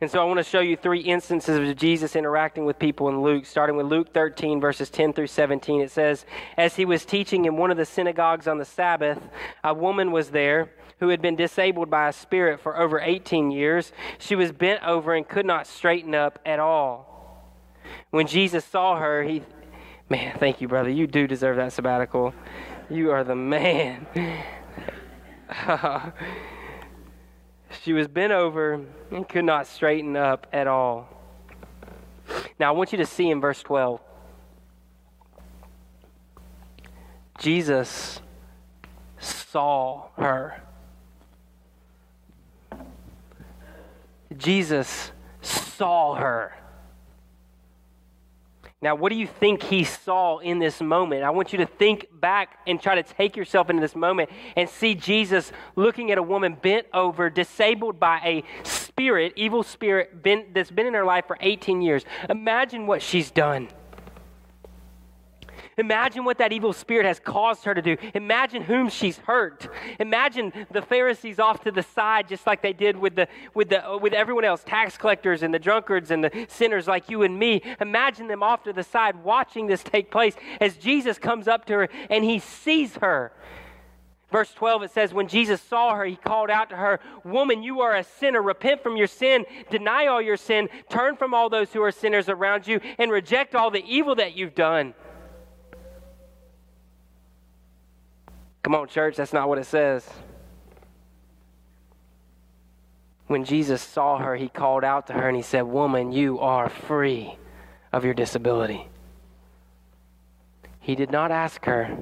And 0.00 0.10
so 0.10 0.20
I 0.20 0.24
want 0.24 0.38
to 0.38 0.44
show 0.44 0.60
you 0.60 0.76
three 0.76 1.00
instances 1.00 1.68
of 1.68 1.76
Jesus 1.76 2.16
interacting 2.16 2.64
with 2.64 2.78
people 2.78 3.08
in 3.08 3.22
Luke, 3.22 3.46
starting 3.46 3.76
with 3.76 3.86
Luke 3.86 4.12
13, 4.12 4.60
verses 4.60 4.90
10 4.90 5.12
through 5.12 5.26
17. 5.26 5.80
It 5.80 5.90
says, 5.90 6.24
As 6.56 6.76
he 6.76 6.84
was 6.84 7.04
teaching 7.04 7.44
in 7.44 7.56
one 7.56 7.70
of 7.70 7.76
the 7.76 7.84
synagogues 7.84 8.48
on 8.48 8.58
the 8.58 8.64
Sabbath, 8.64 9.18
a 9.62 9.74
woman 9.74 10.10
was 10.10 10.30
there 10.30 10.70
who 11.00 11.08
had 11.08 11.22
been 11.22 11.36
disabled 11.36 11.90
by 11.90 12.08
a 12.08 12.12
spirit 12.12 12.60
for 12.60 12.78
over 12.78 13.00
18 13.00 13.50
years. 13.50 13.92
She 14.18 14.34
was 14.34 14.52
bent 14.52 14.82
over 14.84 15.14
and 15.14 15.26
could 15.26 15.46
not 15.46 15.66
straighten 15.66 16.14
up 16.14 16.38
at 16.44 16.60
all. 16.60 17.09
When 18.10 18.26
Jesus 18.26 18.64
saw 18.64 18.98
her, 18.98 19.22
he, 19.22 19.42
man, 20.08 20.36
thank 20.38 20.60
you, 20.60 20.68
brother. 20.68 20.90
You 20.90 21.06
do 21.06 21.26
deserve 21.26 21.56
that 21.56 21.72
sabbatical. 21.72 22.34
You 22.88 23.10
are 23.12 23.24
the 23.24 23.36
man. 23.36 24.06
She 27.82 27.92
was 27.92 28.08
bent 28.08 28.32
over 28.32 28.84
and 29.10 29.28
could 29.28 29.44
not 29.44 29.66
straighten 29.66 30.16
up 30.16 30.46
at 30.52 30.66
all. 30.66 31.08
Now, 32.58 32.68
I 32.68 32.72
want 32.72 32.92
you 32.92 32.98
to 32.98 33.06
see 33.06 33.30
in 33.30 33.40
verse 33.40 33.62
12 33.62 34.00
Jesus 37.38 38.20
saw 39.18 40.08
her. 40.18 40.60
Jesus 44.36 45.10
saw 45.40 46.14
her. 46.16 46.54
Now, 48.82 48.94
what 48.94 49.10
do 49.10 49.18
you 49.18 49.26
think 49.26 49.62
he 49.62 49.84
saw 49.84 50.38
in 50.38 50.58
this 50.58 50.80
moment? 50.80 51.22
I 51.22 51.28
want 51.30 51.52
you 51.52 51.58
to 51.58 51.66
think 51.66 52.06
back 52.18 52.60
and 52.66 52.80
try 52.80 52.94
to 52.94 53.02
take 53.02 53.36
yourself 53.36 53.68
into 53.68 53.82
this 53.82 53.94
moment 53.94 54.30
and 54.56 54.70
see 54.70 54.94
Jesus 54.94 55.52
looking 55.76 56.10
at 56.10 56.16
a 56.16 56.22
woman 56.22 56.56
bent 56.60 56.86
over, 56.94 57.28
disabled 57.28 58.00
by 58.00 58.20
a 58.24 58.44
spirit, 58.66 59.34
evil 59.36 59.62
spirit 59.62 60.22
been, 60.22 60.46
that's 60.54 60.70
been 60.70 60.86
in 60.86 60.94
her 60.94 61.04
life 61.04 61.26
for 61.26 61.36
18 61.40 61.82
years. 61.82 62.06
Imagine 62.30 62.86
what 62.86 63.02
she's 63.02 63.30
done. 63.30 63.68
Imagine 65.80 66.24
what 66.26 66.36
that 66.38 66.52
evil 66.52 66.74
spirit 66.74 67.06
has 67.06 67.18
caused 67.18 67.64
her 67.64 67.74
to 67.74 67.80
do. 67.80 67.96
Imagine 68.14 68.62
whom 68.62 68.90
she's 68.90 69.16
hurt. 69.16 69.66
Imagine 69.98 70.52
the 70.70 70.82
Pharisees 70.82 71.38
off 71.38 71.64
to 71.64 71.72
the 71.72 71.82
side, 71.82 72.28
just 72.28 72.46
like 72.46 72.60
they 72.60 72.74
did 72.74 72.98
with, 72.98 73.16
the, 73.16 73.26
with, 73.54 73.70
the, 73.70 73.88
uh, 73.88 73.96
with 73.96 74.12
everyone 74.12 74.44
else 74.44 74.62
tax 74.62 74.98
collectors 74.98 75.42
and 75.42 75.54
the 75.54 75.58
drunkards 75.58 76.10
and 76.10 76.22
the 76.22 76.46
sinners 76.50 76.86
like 76.86 77.08
you 77.08 77.22
and 77.22 77.38
me. 77.38 77.62
Imagine 77.80 78.28
them 78.28 78.42
off 78.42 78.62
to 78.64 78.74
the 78.74 78.82
side 78.82 79.24
watching 79.24 79.66
this 79.68 79.82
take 79.82 80.10
place 80.10 80.34
as 80.60 80.76
Jesus 80.76 81.18
comes 81.18 81.48
up 81.48 81.64
to 81.64 81.72
her 81.72 81.88
and 82.10 82.24
he 82.24 82.38
sees 82.40 82.96
her. 82.96 83.32
Verse 84.30 84.52
12, 84.52 84.82
it 84.82 84.90
says, 84.90 85.14
When 85.14 85.28
Jesus 85.28 85.62
saw 85.62 85.96
her, 85.96 86.04
he 86.04 86.14
called 86.14 86.50
out 86.50 86.68
to 86.70 86.76
her, 86.76 87.00
Woman, 87.24 87.62
you 87.62 87.80
are 87.80 87.96
a 87.96 88.04
sinner. 88.04 88.42
Repent 88.42 88.82
from 88.82 88.98
your 88.98 89.06
sin. 89.06 89.46
Deny 89.70 90.06
all 90.08 90.20
your 90.20 90.36
sin. 90.36 90.68
Turn 90.90 91.16
from 91.16 91.32
all 91.32 91.48
those 91.48 91.72
who 91.72 91.82
are 91.82 91.90
sinners 91.90 92.28
around 92.28 92.66
you 92.66 92.80
and 92.98 93.10
reject 93.10 93.54
all 93.54 93.70
the 93.70 93.84
evil 93.84 94.14
that 94.16 94.36
you've 94.36 94.54
done. 94.54 94.94
Come 98.62 98.74
on, 98.74 98.88
church, 98.88 99.16
that's 99.16 99.32
not 99.32 99.48
what 99.48 99.58
it 99.58 99.66
says. 99.66 100.08
When 103.26 103.44
Jesus 103.44 103.80
saw 103.80 104.18
her, 104.18 104.36
he 104.36 104.48
called 104.48 104.84
out 104.84 105.06
to 105.06 105.12
her 105.12 105.28
and 105.28 105.36
he 105.36 105.42
said, 105.42 105.62
Woman, 105.62 106.12
you 106.12 106.40
are 106.40 106.68
free 106.68 107.36
of 107.92 108.04
your 108.04 108.14
disability. 108.14 108.88
He 110.80 110.94
did 110.94 111.10
not 111.10 111.30
ask 111.30 111.64
her, 111.64 111.98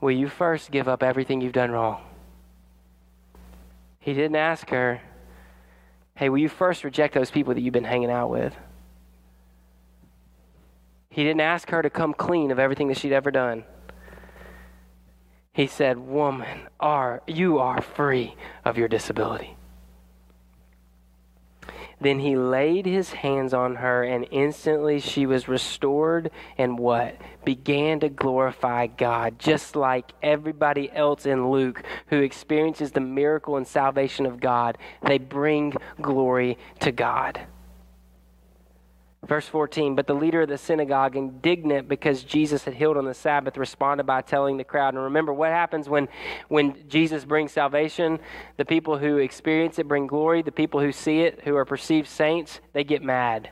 Will 0.00 0.10
you 0.12 0.28
first 0.28 0.70
give 0.70 0.88
up 0.88 1.02
everything 1.02 1.40
you've 1.40 1.52
done 1.52 1.70
wrong? 1.70 2.02
He 4.00 4.12
didn't 4.12 4.36
ask 4.36 4.68
her, 4.70 5.00
Hey, 6.16 6.28
will 6.28 6.38
you 6.38 6.48
first 6.48 6.82
reject 6.82 7.14
those 7.14 7.30
people 7.30 7.54
that 7.54 7.60
you've 7.60 7.72
been 7.72 7.84
hanging 7.84 8.10
out 8.10 8.30
with? 8.30 8.56
He 11.10 11.22
didn't 11.22 11.42
ask 11.42 11.70
her 11.70 11.80
to 11.80 11.90
come 11.90 12.12
clean 12.12 12.50
of 12.50 12.58
everything 12.58 12.88
that 12.88 12.98
she'd 12.98 13.12
ever 13.12 13.30
done. 13.30 13.64
He 15.58 15.66
said, 15.66 15.98
Woman, 15.98 16.68
are, 16.78 17.20
you 17.26 17.58
are 17.58 17.82
free 17.82 18.36
of 18.64 18.78
your 18.78 18.86
disability. 18.86 19.56
Then 22.00 22.20
he 22.20 22.36
laid 22.36 22.86
his 22.86 23.10
hands 23.10 23.52
on 23.52 23.74
her, 23.74 24.04
and 24.04 24.28
instantly 24.30 25.00
she 25.00 25.26
was 25.26 25.48
restored 25.48 26.30
and 26.56 26.78
what? 26.78 27.16
Began 27.44 27.98
to 27.98 28.08
glorify 28.08 28.86
God, 28.86 29.40
just 29.40 29.74
like 29.74 30.12
everybody 30.22 30.92
else 30.92 31.26
in 31.26 31.50
Luke 31.50 31.82
who 32.06 32.20
experiences 32.20 32.92
the 32.92 33.00
miracle 33.00 33.56
and 33.56 33.66
salvation 33.66 34.26
of 34.26 34.38
God. 34.38 34.78
They 35.02 35.18
bring 35.18 35.74
glory 36.00 36.56
to 36.78 36.92
God. 36.92 37.40
Verse 39.28 39.46
14, 39.46 39.94
but 39.94 40.06
the 40.06 40.14
leader 40.14 40.42
of 40.42 40.48
the 40.48 40.56
synagogue, 40.56 41.14
indignant 41.14 41.86
because 41.86 42.22
Jesus 42.22 42.64
had 42.64 42.72
healed 42.72 42.96
on 42.96 43.04
the 43.04 43.12
Sabbath, 43.12 43.58
responded 43.58 44.04
by 44.04 44.22
telling 44.22 44.56
the 44.56 44.64
crowd. 44.64 44.94
And 44.94 45.02
remember, 45.02 45.34
what 45.34 45.50
happens 45.50 45.86
when, 45.86 46.08
when 46.48 46.88
Jesus 46.88 47.26
brings 47.26 47.52
salvation? 47.52 48.20
The 48.56 48.64
people 48.64 48.96
who 48.96 49.18
experience 49.18 49.78
it 49.78 49.86
bring 49.86 50.06
glory. 50.06 50.40
The 50.40 50.50
people 50.50 50.80
who 50.80 50.92
see 50.92 51.20
it, 51.20 51.42
who 51.44 51.56
are 51.56 51.66
perceived 51.66 52.08
saints, 52.08 52.60
they 52.72 52.84
get 52.84 53.02
mad. 53.02 53.50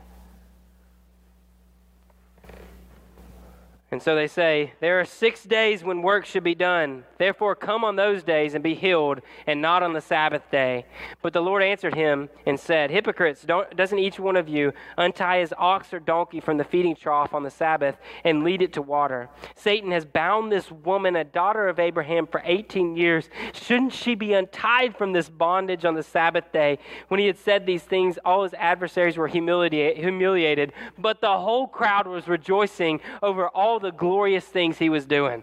And 3.96 4.02
so 4.02 4.14
they 4.14 4.26
say, 4.26 4.74
There 4.80 5.00
are 5.00 5.06
six 5.06 5.42
days 5.44 5.82
when 5.82 6.02
work 6.02 6.26
should 6.26 6.44
be 6.44 6.54
done. 6.54 7.04
Therefore, 7.16 7.54
come 7.54 7.82
on 7.82 7.96
those 7.96 8.22
days 8.22 8.52
and 8.52 8.62
be 8.62 8.74
healed, 8.74 9.22
and 9.46 9.62
not 9.62 9.82
on 9.82 9.94
the 9.94 10.02
Sabbath 10.02 10.42
day. 10.50 10.84
But 11.22 11.32
the 11.32 11.40
Lord 11.40 11.62
answered 11.62 11.94
him 11.94 12.28
and 12.44 12.60
said, 12.60 12.90
Hypocrites, 12.90 13.46
doesn't 13.74 13.98
each 13.98 14.20
one 14.20 14.36
of 14.36 14.50
you 14.50 14.74
untie 14.98 15.38
his 15.38 15.54
ox 15.56 15.94
or 15.94 16.00
donkey 16.00 16.40
from 16.40 16.58
the 16.58 16.64
feeding 16.64 16.94
trough 16.94 17.32
on 17.32 17.42
the 17.42 17.50
Sabbath 17.50 17.96
and 18.22 18.44
lead 18.44 18.60
it 18.60 18.74
to 18.74 18.82
water? 18.82 19.30
Satan 19.54 19.90
has 19.92 20.04
bound 20.04 20.52
this 20.52 20.70
woman, 20.70 21.16
a 21.16 21.24
daughter 21.24 21.66
of 21.66 21.78
Abraham, 21.78 22.26
for 22.26 22.42
18 22.44 22.98
years. 22.98 23.30
Shouldn't 23.54 23.94
she 23.94 24.14
be 24.14 24.34
untied 24.34 24.94
from 24.94 25.14
this 25.14 25.30
bondage 25.30 25.86
on 25.86 25.94
the 25.94 26.02
Sabbath 26.02 26.52
day? 26.52 26.80
When 27.08 27.18
he 27.18 27.26
had 27.26 27.38
said 27.38 27.64
these 27.64 27.84
things, 27.84 28.18
all 28.26 28.42
his 28.42 28.52
adversaries 28.58 29.16
were 29.16 29.26
humiliated, 29.26 30.74
but 30.98 31.22
the 31.22 31.38
whole 31.38 31.66
crowd 31.66 32.06
was 32.06 32.28
rejoicing 32.28 33.00
over 33.22 33.48
all 33.48 33.80
the 33.86 33.96
glorious 33.96 34.44
things 34.44 34.78
he 34.78 34.88
was 34.88 35.06
doing. 35.06 35.42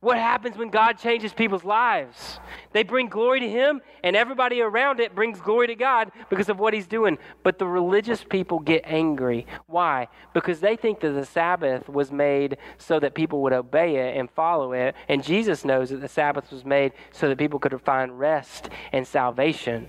What 0.00 0.18
happens 0.18 0.56
when 0.56 0.70
God 0.70 0.98
changes 0.98 1.32
people's 1.32 1.64
lives? 1.64 2.38
They 2.72 2.82
bring 2.82 3.08
glory 3.08 3.40
to 3.40 3.48
Him, 3.48 3.80
and 4.04 4.14
everybody 4.14 4.60
around 4.60 5.00
it 5.00 5.14
brings 5.14 5.40
glory 5.40 5.66
to 5.68 5.74
God 5.74 6.12
because 6.28 6.48
of 6.48 6.58
what 6.60 6.74
He's 6.74 6.86
doing. 6.86 7.18
But 7.42 7.58
the 7.58 7.66
religious 7.66 8.22
people 8.22 8.60
get 8.60 8.82
angry. 8.84 9.46
Why? 9.66 10.08
Because 10.32 10.60
they 10.60 10.76
think 10.76 11.00
that 11.00 11.10
the 11.12 11.24
Sabbath 11.24 11.88
was 11.88 12.12
made 12.12 12.58
so 12.78 13.00
that 13.00 13.14
people 13.14 13.42
would 13.42 13.54
obey 13.54 13.96
it 13.96 14.16
and 14.16 14.30
follow 14.30 14.72
it. 14.72 14.94
And 15.08 15.24
Jesus 15.24 15.64
knows 15.64 15.90
that 15.90 16.02
the 16.02 16.08
Sabbath 16.08 16.52
was 16.52 16.64
made 16.64 16.92
so 17.10 17.28
that 17.28 17.38
people 17.38 17.58
could 17.58 17.80
find 17.80 18.18
rest 18.18 18.68
and 18.92 19.06
salvation. 19.06 19.88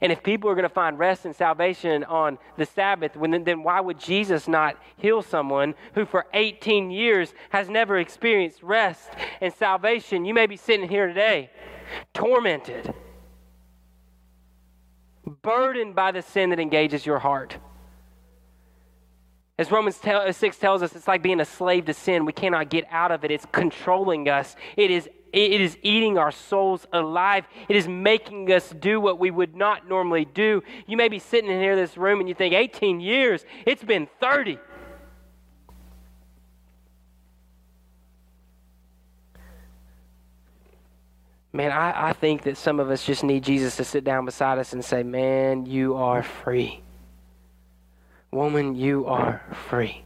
And 0.00 0.12
if 0.12 0.22
people 0.22 0.50
are 0.50 0.54
going 0.54 0.62
to 0.62 0.68
find 0.68 0.98
rest 0.98 1.24
and 1.24 1.34
salvation 1.34 2.04
on 2.04 2.38
the 2.56 2.66
Sabbath, 2.66 3.12
then 3.14 3.62
why 3.62 3.80
would 3.80 3.98
Jesus 3.98 4.48
not 4.48 4.76
heal 4.96 5.22
someone 5.22 5.74
who 5.94 6.04
for 6.04 6.26
18 6.34 6.90
years 6.90 7.32
has 7.50 7.68
never 7.68 7.98
experienced 7.98 8.62
rest 8.62 9.10
and 9.40 9.52
salvation? 9.52 10.24
You 10.24 10.34
may 10.34 10.46
be 10.46 10.56
sitting 10.56 10.88
here 10.88 11.06
today, 11.06 11.50
tormented, 12.14 12.92
burdened 15.42 15.94
by 15.94 16.12
the 16.12 16.22
sin 16.22 16.50
that 16.50 16.60
engages 16.60 17.04
your 17.04 17.18
heart. 17.18 17.56
As 19.58 19.72
Romans 19.72 19.96
6 19.96 20.56
tells 20.58 20.82
us, 20.82 20.94
it's 20.94 21.08
like 21.08 21.20
being 21.20 21.40
a 21.40 21.44
slave 21.44 21.86
to 21.86 21.92
sin. 21.92 22.24
We 22.24 22.32
cannot 22.32 22.70
get 22.70 22.84
out 22.92 23.10
of 23.10 23.24
it. 23.24 23.32
It's 23.32 23.44
controlling 23.50 24.28
us. 24.28 24.54
It 24.76 24.92
is, 24.92 25.08
it 25.32 25.60
is 25.60 25.76
eating 25.82 26.18
our 26.18 26.30
souls 26.30 26.86
alive. 26.92 27.44
It 27.68 27.76
is 27.76 27.86
making 27.86 28.50
us 28.52 28.70
do 28.70 29.00
what 29.00 29.18
we 29.18 29.30
would 29.30 29.54
not 29.54 29.88
normally 29.88 30.24
do. 30.24 30.62
You 30.86 30.96
may 30.96 31.08
be 31.08 31.18
sitting 31.18 31.50
in 31.50 31.60
here 31.60 31.76
this 31.76 31.96
room 31.96 32.20
and 32.20 32.28
you 32.28 32.34
think, 32.34 32.54
18 32.54 33.00
years, 33.00 33.44
it's 33.66 33.84
been 33.84 34.08
30. 34.20 34.58
Man, 41.52 41.72
I, 41.72 42.10
I 42.10 42.12
think 42.12 42.42
that 42.42 42.56
some 42.56 42.78
of 42.78 42.90
us 42.90 43.04
just 43.04 43.24
need 43.24 43.42
Jesus 43.42 43.76
to 43.76 43.84
sit 43.84 44.04
down 44.04 44.24
beside 44.24 44.58
us 44.58 44.74
and 44.74 44.84
say, 44.84 45.02
Man, 45.02 45.66
you 45.66 45.96
are 45.96 46.22
free. 46.22 46.82
Woman, 48.30 48.74
you 48.74 49.06
are 49.06 49.42
free. 49.68 50.04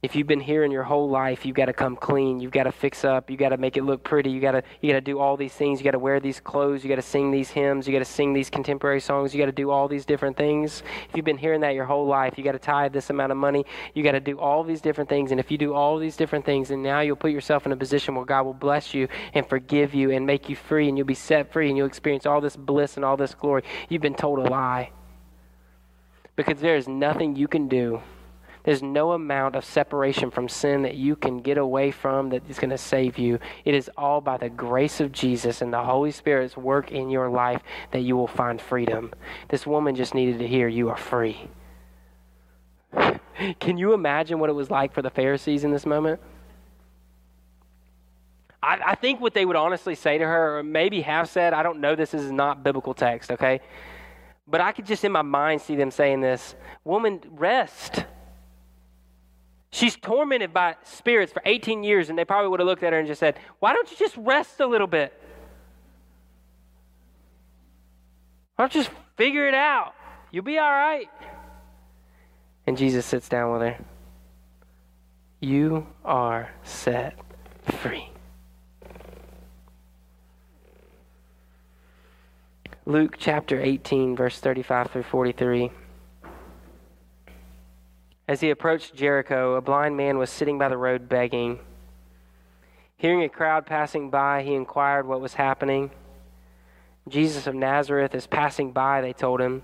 If 0.00 0.14
you've 0.14 0.28
been 0.28 0.38
hearing 0.38 0.70
your 0.70 0.84
whole 0.84 1.10
life, 1.10 1.44
you've 1.44 1.56
got 1.56 1.64
to 1.64 1.72
come 1.72 1.96
clean. 1.96 2.38
You've 2.38 2.52
got 2.52 2.64
to 2.64 2.72
fix 2.72 3.04
up. 3.04 3.28
You've 3.28 3.40
got 3.40 3.48
to 3.48 3.56
make 3.56 3.76
it 3.76 3.82
look 3.82 4.04
pretty. 4.04 4.30
You 4.30 4.40
got 4.40 4.52
to 4.52 4.62
you 4.80 4.92
got 4.92 4.98
to 4.98 5.00
do 5.00 5.18
all 5.18 5.36
these 5.36 5.52
things. 5.52 5.80
You 5.80 5.84
got 5.84 5.90
to 5.90 5.98
wear 5.98 6.20
these 6.20 6.38
clothes. 6.38 6.84
You 6.84 6.88
got 6.88 6.96
to 6.96 7.02
sing 7.02 7.32
these 7.32 7.50
hymns. 7.50 7.88
You 7.88 7.92
got 7.92 7.98
to 7.98 8.04
sing 8.04 8.32
these 8.32 8.48
contemporary 8.48 9.00
songs. 9.00 9.34
You 9.34 9.40
got 9.40 9.46
to 9.46 9.52
do 9.52 9.70
all 9.70 9.88
these 9.88 10.06
different 10.06 10.36
things. 10.36 10.84
If 11.08 11.16
you've 11.16 11.24
been 11.24 11.36
hearing 11.36 11.62
that 11.62 11.74
your 11.74 11.84
whole 11.84 12.06
life, 12.06 12.38
you 12.38 12.44
got 12.44 12.52
to 12.52 12.60
tithe 12.60 12.92
this 12.92 13.10
amount 13.10 13.32
of 13.32 13.38
money. 13.38 13.66
You 13.92 14.04
got 14.04 14.12
to 14.12 14.20
do 14.20 14.38
all 14.38 14.62
these 14.62 14.80
different 14.80 15.10
things. 15.10 15.32
And 15.32 15.40
if 15.40 15.50
you 15.50 15.58
do 15.58 15.74
all 15.74 15.98
these 15.98 16.16
different 16.16 16.44
things, 16.44 16.68
then 16.68 16.80
now 16.80 17.00
you'll 17.00 17.16
put 17.16 17.32
yourself 17.32 17.66
in 17.66 17.72
a 17.72 17.76
position 17.76 18.14
where 18.14 18.24
God 18.24 18.44
will 18.44 18.54
bless 18.54 18.94
you 18.94 19.08
and 19.34 19.48
forgive 19.48 19.94
you 19.94 20.12
and 20.12 20.24
make 20.24 20.48
you 20.48 20.54
free, 20.54 20.88
and 20.88 20.96
you'll 20.96 21.08
be 21.08 21.14
set 21.14 21.52
free, 21.52 21.68
and 21.70 21.76
you'll 21.76 21.88
experience 21.88 22.24
all 22.24 22.40
this 22.40 22.54
bliss 22.54 22.94
and 22.94 23.04
all 23.04 23.16
this 23.16 23.34
glory. 23.34 23.64
You've 23.88 24.02
been 24.02 24.14
told 24.14 24.38
a 24.38 24.48
lie 24.48 24.92
because 26.36 26.60
there 26.60 26.76
is 26.76 26.86
nothing 26.86 27.34
you 27.34 27.48
can 27.48 27.66
do 27.66 28.00
there's 28.68 28.82
no 28.82 29.12
amount 29.12 29.56
of 29.56 29.64
separation 29.64 30.30
from 30.30 30.46
sin 30.46 30.82
that 30.82 30.94
you 30.94 31.16
can 31.16 31.38
get 31.38 31.56
away 31.56 31.90
from 31.90 32.28
that 32.28 32.42
is 32.50 32.58
going 32.58 32.68
to 32.68 32.76
save 32.76 33.16
you. 33.16 33.38
It 33.64 33.74
is 33.74 33.90
all 33.96 34.20
by 34.20 34.36
the 34.36 34.50
grace 34.50 35.00
of 35.00 35.10
Jesus 35.10 35.62
and 35.62 35.72
the 35.72 35.82
Holy 35.82 36.10
Spirit's 36.10 36.54
work 36.54 36.92
in 36.92 37.08
your 37.08 37.30
life 37.30 37.62
that 37.92 38.00
you 38.00 38.14
will 38.14 38.26
find 38.26 38.60
freedom. 38.60 39.14
This 39.48 39.66
woman 39.66 39.94
just 39.94 40.14
needed 40.14 40.38
to 40.40 40.46
hear 40.46 40.68
you 40.68 40.90
are 40.90 40.98
free. 40.98 41.48
Can 43.58 43.78
you 43.78 43.94
imagine 43.94 44.38
what 44.38 44.50
it 44.50 44.52
was 44.52 44.70
like 44.70 44.92
for 44.92 45.00
the 45.00 45.08
Pharisees 45.08 45.64
in 45.64 45.70
this 45.70 45.86
moment? 45.86 46.20
I, 48.62 48.80
I, 48.88 48.94
think 48.96 49.18
what 49.22 49.32
they 49.32 49.46
would 49.46 49.56
honestly 49.56 49.94
say 49.94 50.18
to 50.18 50.26
her, 50.26 50.58
or 50.58 50.62
maybe 50.62 51.00
have 51.00 51.30
said, 51.30 51.54
I 51.54 51.62
don't 51.62 51.80
know, 51.80 51.96
this 51.96 52.12
is 52.12 52.30
not 52.30 52.62
biblical 52.62 52.92
text, 52.92 53.30
okay? 53.30 53.62
But 54.46 54.60
I 54.60 54.72
could 54.72 54.84
just 54.84 55.04
in 55.04 55.12
my 55.12 55.22
mind 55.22 55.62
see 55.62 55.74
them 55.74 55.90
saying 55.90 56.20
this 56.20 56.54
Woman, 56.84 57.22
rest. 57.30 58.04
She's 59.70 59.96
tormented 59.96 60.54
by 60.54 60.76
spirits 60.82 61.32
for 61.32 61.42
18 61.44 61.82
years, 61.84 62.08
and 62.08 62.18
they 62.18 62.24
probably 62.24 62.48
would 62.48 62.60
have 62.60 62.66
looked 62.66 62.82
at 62.82 62.92
her 62.92 62.98
and 62.98 63.06
just 63.06 63.20
said, 63.20 63.38
Why 63.58 63.72
don't 63.72 63.90
you 63.90 63.96
just 63.96 64.16
rest 64.16 64.60
a 64.60 64.66
little 64.66 64.86
bit? 64.86 65.12
Why 68.56 68.64
don't 68.64 68.74
you 68.74 68.82
just 68.82 68.96
figure 69.16 69.46
it 69.46 69.54
out? 69.54 69.94
You'll 70.32 70.44
be 70.44 70.58
all 70.58 70.70
right. 70.70 71.08
And 72.66 72.76
Jesus 72.76 73.06
sits 73.06 73.28
down 73.28 73.52
with 73.52 73.62
her. 73.62 73.78
You 75.40 75.86
are 76.04 76.50
set 76.64 77.16
free. 77.62 78.10
Luke 82.84 83.16
chapter 83.18 83.60
18, 83.60 84.16
verse 84.16 84.40
35 84.40 84.90
through 84.90 85.02
43. 85.04 85.70
As 88.28 88.40
he 88.40 88.50
approached 88.50 88.94
Jericho, 88.94 89.54
a 89.54 89.62
blind 89.62 89.96
man 89.96 90.18
was 90.18 90.28
sitting 90.28 90.58
by 90.58 90.68
the 90.68 90.76
road 90.76 91.08
begging. 91.08 91.60
Hearing 92.98 93.22
a 93.22 93.28
crowd 93.28 93.64
passing 93.64 94.10
by, 94.10 94.42
he 94.42 94.54
inquired 94.54 95.08
what 95.08 95.22
was 95.22 95.32
happening. 95.32 95.90
Jesus 97.08 97.46
of 97.46 97.54
Nazareth 97.54 98.14
is 98.14 98.26
passing 98.26 98.70
by, 98.70 99.00
they 99.00 99.14
told 99.14 99.40
him. 99.40 99.62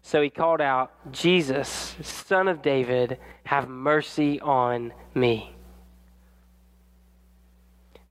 So 0.00 0.22
he 0.22 0.30
called 0.30 0.60
out, 0.60 0.92
Jesus, 1.10 1.96
son 2.02 2.46
of 2.46 2.62
David, 2.62 3.18
have 3.44 3.68
mercy 3.68 4.38
on 4.40 4.92
me. 5.12 5.56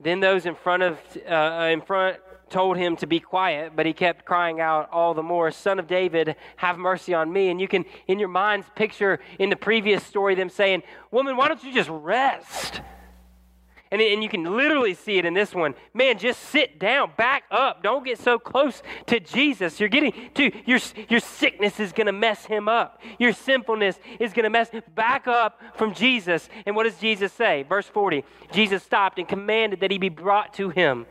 Then 0.01 0.19
those 0.19 0.45
in 0.45 0.55
front 0.55 0.83
of 0.83 0.97
uh, 1.29 1.69
in 1.71 1.79
front 1.79 2.17
told 2.49 2.77
him 2.77 2.95
to 2.97 3.08
be 3.08 3.19
quiet, 3.19 3.73
but 3.75 3.86
he 3.86 3.93
kept 3.93 4.25
crying 4.25 4.60
out 4.60 4.89
all 4.91 5.13
the 5.13 5.23
more, 5.23 5.51
Son 5.51 5.79
of 5.79 5.88
David, 5.88 6.36
have 6.58 6.77
mercy 6.77 7.13
on 7.13 7.32
me. 7.32 7.49
And 7.49 7.60
you 7.60 7.67
can, 7.67 7.86
in 8.08 8.19
your 8.19 8.29
minds, 8.29 8.67
picture 8.75 9.19
in 9.39 9.49
the 9.49 9.56
previous 9.56 10.03
story 10.03 10.36
them 10.36 10.49
saying, 10.49 10.84
Woman, 11.12 11.38
why 11.38 11.47
don't 11.47 11.63
you 11.63 11.73
just 11.73 11.89
rest? 11.89 12.82
And, 13.93 14.01
and 14.01 14.23
you 14.23 14.29
can 14.29 14.43
literally 14.43 14.95
see 14.95 15.19
it 15.19 15.25
in 15.25 15.36
this 15.36 15.53
one. 15.53 15.75
Man, 15.93 16.17
just 16.17 16.39
sit 16.49 16.79
down, 16.79 17.12
back 17.15 17.43
up. 17.51 17.84
Don't 17.84 18.03
get 18.03 18.17
so 18.17 18.39
close 18.39 18.82
to 19.06 19.19
Jesus. 19.19 19.79
You're 19.79 19.88
getting 19.88 20.32
to 20.34 20.51
your, 20.65 20.79
your 21.10 21.19
sickness 21.19 21.79
is 21.79 21.91
going 21.91 22.08
to 22.08 22.12
mess 22.12 22.43
him 22.43 22.67
up. 22.67 23.03
Your 23.19 23.34
sinfulness 23.34 23.99
is 24.19 24.34
going 24.34 24.45
to 24.45 24.49
mess 24.49 24.71
back 24.95 25.27
up 25.27 25.62
from 25.75 25.93
Jesus. 25.93 26.49
And 26.65 26.75
what 26.75 26.86
does 26.86 26.97
Jesus 26.97 27.32
say? 27.34 27.62
Verse 27.69 27.86
40 27.86 28.25
Jesus 28.51 28.82
stopped 28.82 29.19
and 29.19 29.27
commanded 29.27 29.82
that 29.82 29.91
he 29.91 29.99
be 29.99 30.10
brought 30.10 30.56
to 30.56 30.71
him. 30.71 31.06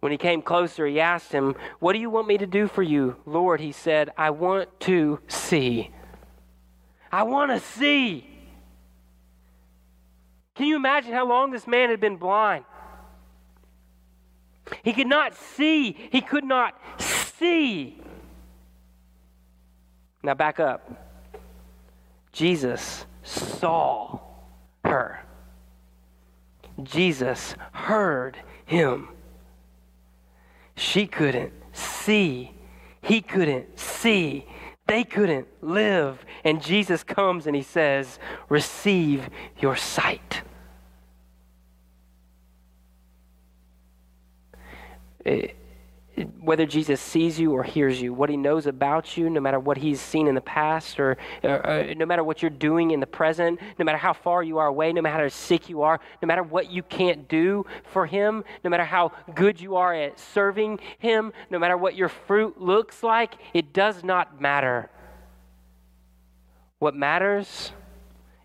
When 0.00 0.12
he 0.12 0.18
came 0.18 0.42
closer, 0.42 0.86
he 0.86 1.00
asked 1.00 1.32
him, 1.32 1.56
What 1.80 1.92
do 1.92 1.98
you 1.98 2.10
want 2.10 2.28
me 2.28 2.38
to 2.38 2.46
do 2.46 2.68
for 2.68 2.82
you? 2.82 3.16
Lord, 3.26 3.60
he 3.60 3.72
said, 3.72 4.10
I 4.16 4.30
want 4.30 4.68
to 4.80 5.18
see. 5.26 5.90
I 7.10 7.24
want 7.24 7.50
to 7.50 7.58
see. 7.58 8.28
Can 10.54 10.66
you 10.66 10.76
imagine 10.76 11.12
how 11.12 11.26
long 11.26 11.50
this 11.50 11.66
man 11.66 11.90
had 11.90 12.00
been 12.00 12.16
blind? 12.16 12.64
He 14.82 14.92
could 14.92 15.06
not 15.06 15.34
see. 15.34 15.96
He 16.12 16.20
could 16.20 16.44
not 16.44 16.78
see. 17.00 18.00
Now 20.22 20.34
back 20.34 20.60
up. 20.60 21.40
Jesus 22.32 23.06
saw 23.22 24.20
her. 24.84 25.24
Jesus 26.82 27.54
heard 27.72 28.36
him. 28.66 29.08
She 30.78 31.08
couldn't 31.08 31.52
see. 31.72 32.52
He 33.02 33.20
couldn't 33.20 33.78
see. 33.78 34.46
They 34.86 35.02
couldn't 35.02 35.48
live. 35.60 36.24
And 36.44 36.62
Jesus 36.62 37.02
comes 37.02 37.48
and 37.48 37.56
he 37.56 37.62
says, 37.62 38.20
Receive 38.48 39.28
your 39.58 39.74
sight. 39.74 40.42
It, 45.24 45.56
whether 46.40 46.66
Jesus 46.66 47.00
sees 47.00 47.38
you 47.38 47.52
or 47.52 47.62
hears 47.62 48.00
you, 48.00 48.12
what 48.12 48.30
he 48.30 48.36
knows 48.36 48.66
about 48.66 49.16
you, 49.16 49.28
no 49.30 49.40
matter 49.40 49.58
what 49.58 49.76
he's 49.76 50.00
seen 50.00 50.26
in 50.26 50.34
the 50.34 50.40
past, 50.40 50.98
or, 50.98 51.16
or, 51.42 51.66
or, 51.66 51.94
no 51.94 52.06
matter 52.06 52.24
what 52.24 52.42
you're 52.42 52.50
doing 52.50 52.90
in 52.90 53.00
the 53.00 53.06
present, 53.06 53.60
no 53.78 53.84
matter 53.84 53.98
how 53.98 54.12
far 54.12 54.42
you 54.42 54.58
are 54.58 54.66
away, 54.66 54.92
no 54.92 55.02
matter 55.02 55.24
how 55.24 55.28
sick 55.28 55.68
you 55.68 55.82
are, 55.82 56.00
no 56.22 56.26
matter 56.26 56.42
what 56.42 56.70
you 56.70 56.82
can't 56.82 57.28
do 57.28 57.64
for 57.84 58.06
him, 58.06 58.44
no 58.64 58.70
matter 58.70 58.84
how 58.84 59.12
good 59.34 59.60
you 59.60 59.76
are 59.76 59.94
at 59.94 60.18
serving 60.18 60.78
him, 60.98 61.32
no 61.50 61.58
matter 61.58 61.76
what 61.76 61.94
your 61.94 62.08
fruit 62.08 62.60
looks 62.60 63.02
like, 63.02 63.34
it 63.54 63.72
does 63.72 64.02
not 64.02 64.40
matter. 64.40 64.90
What 66.78 66.94
matters 66.94 67.72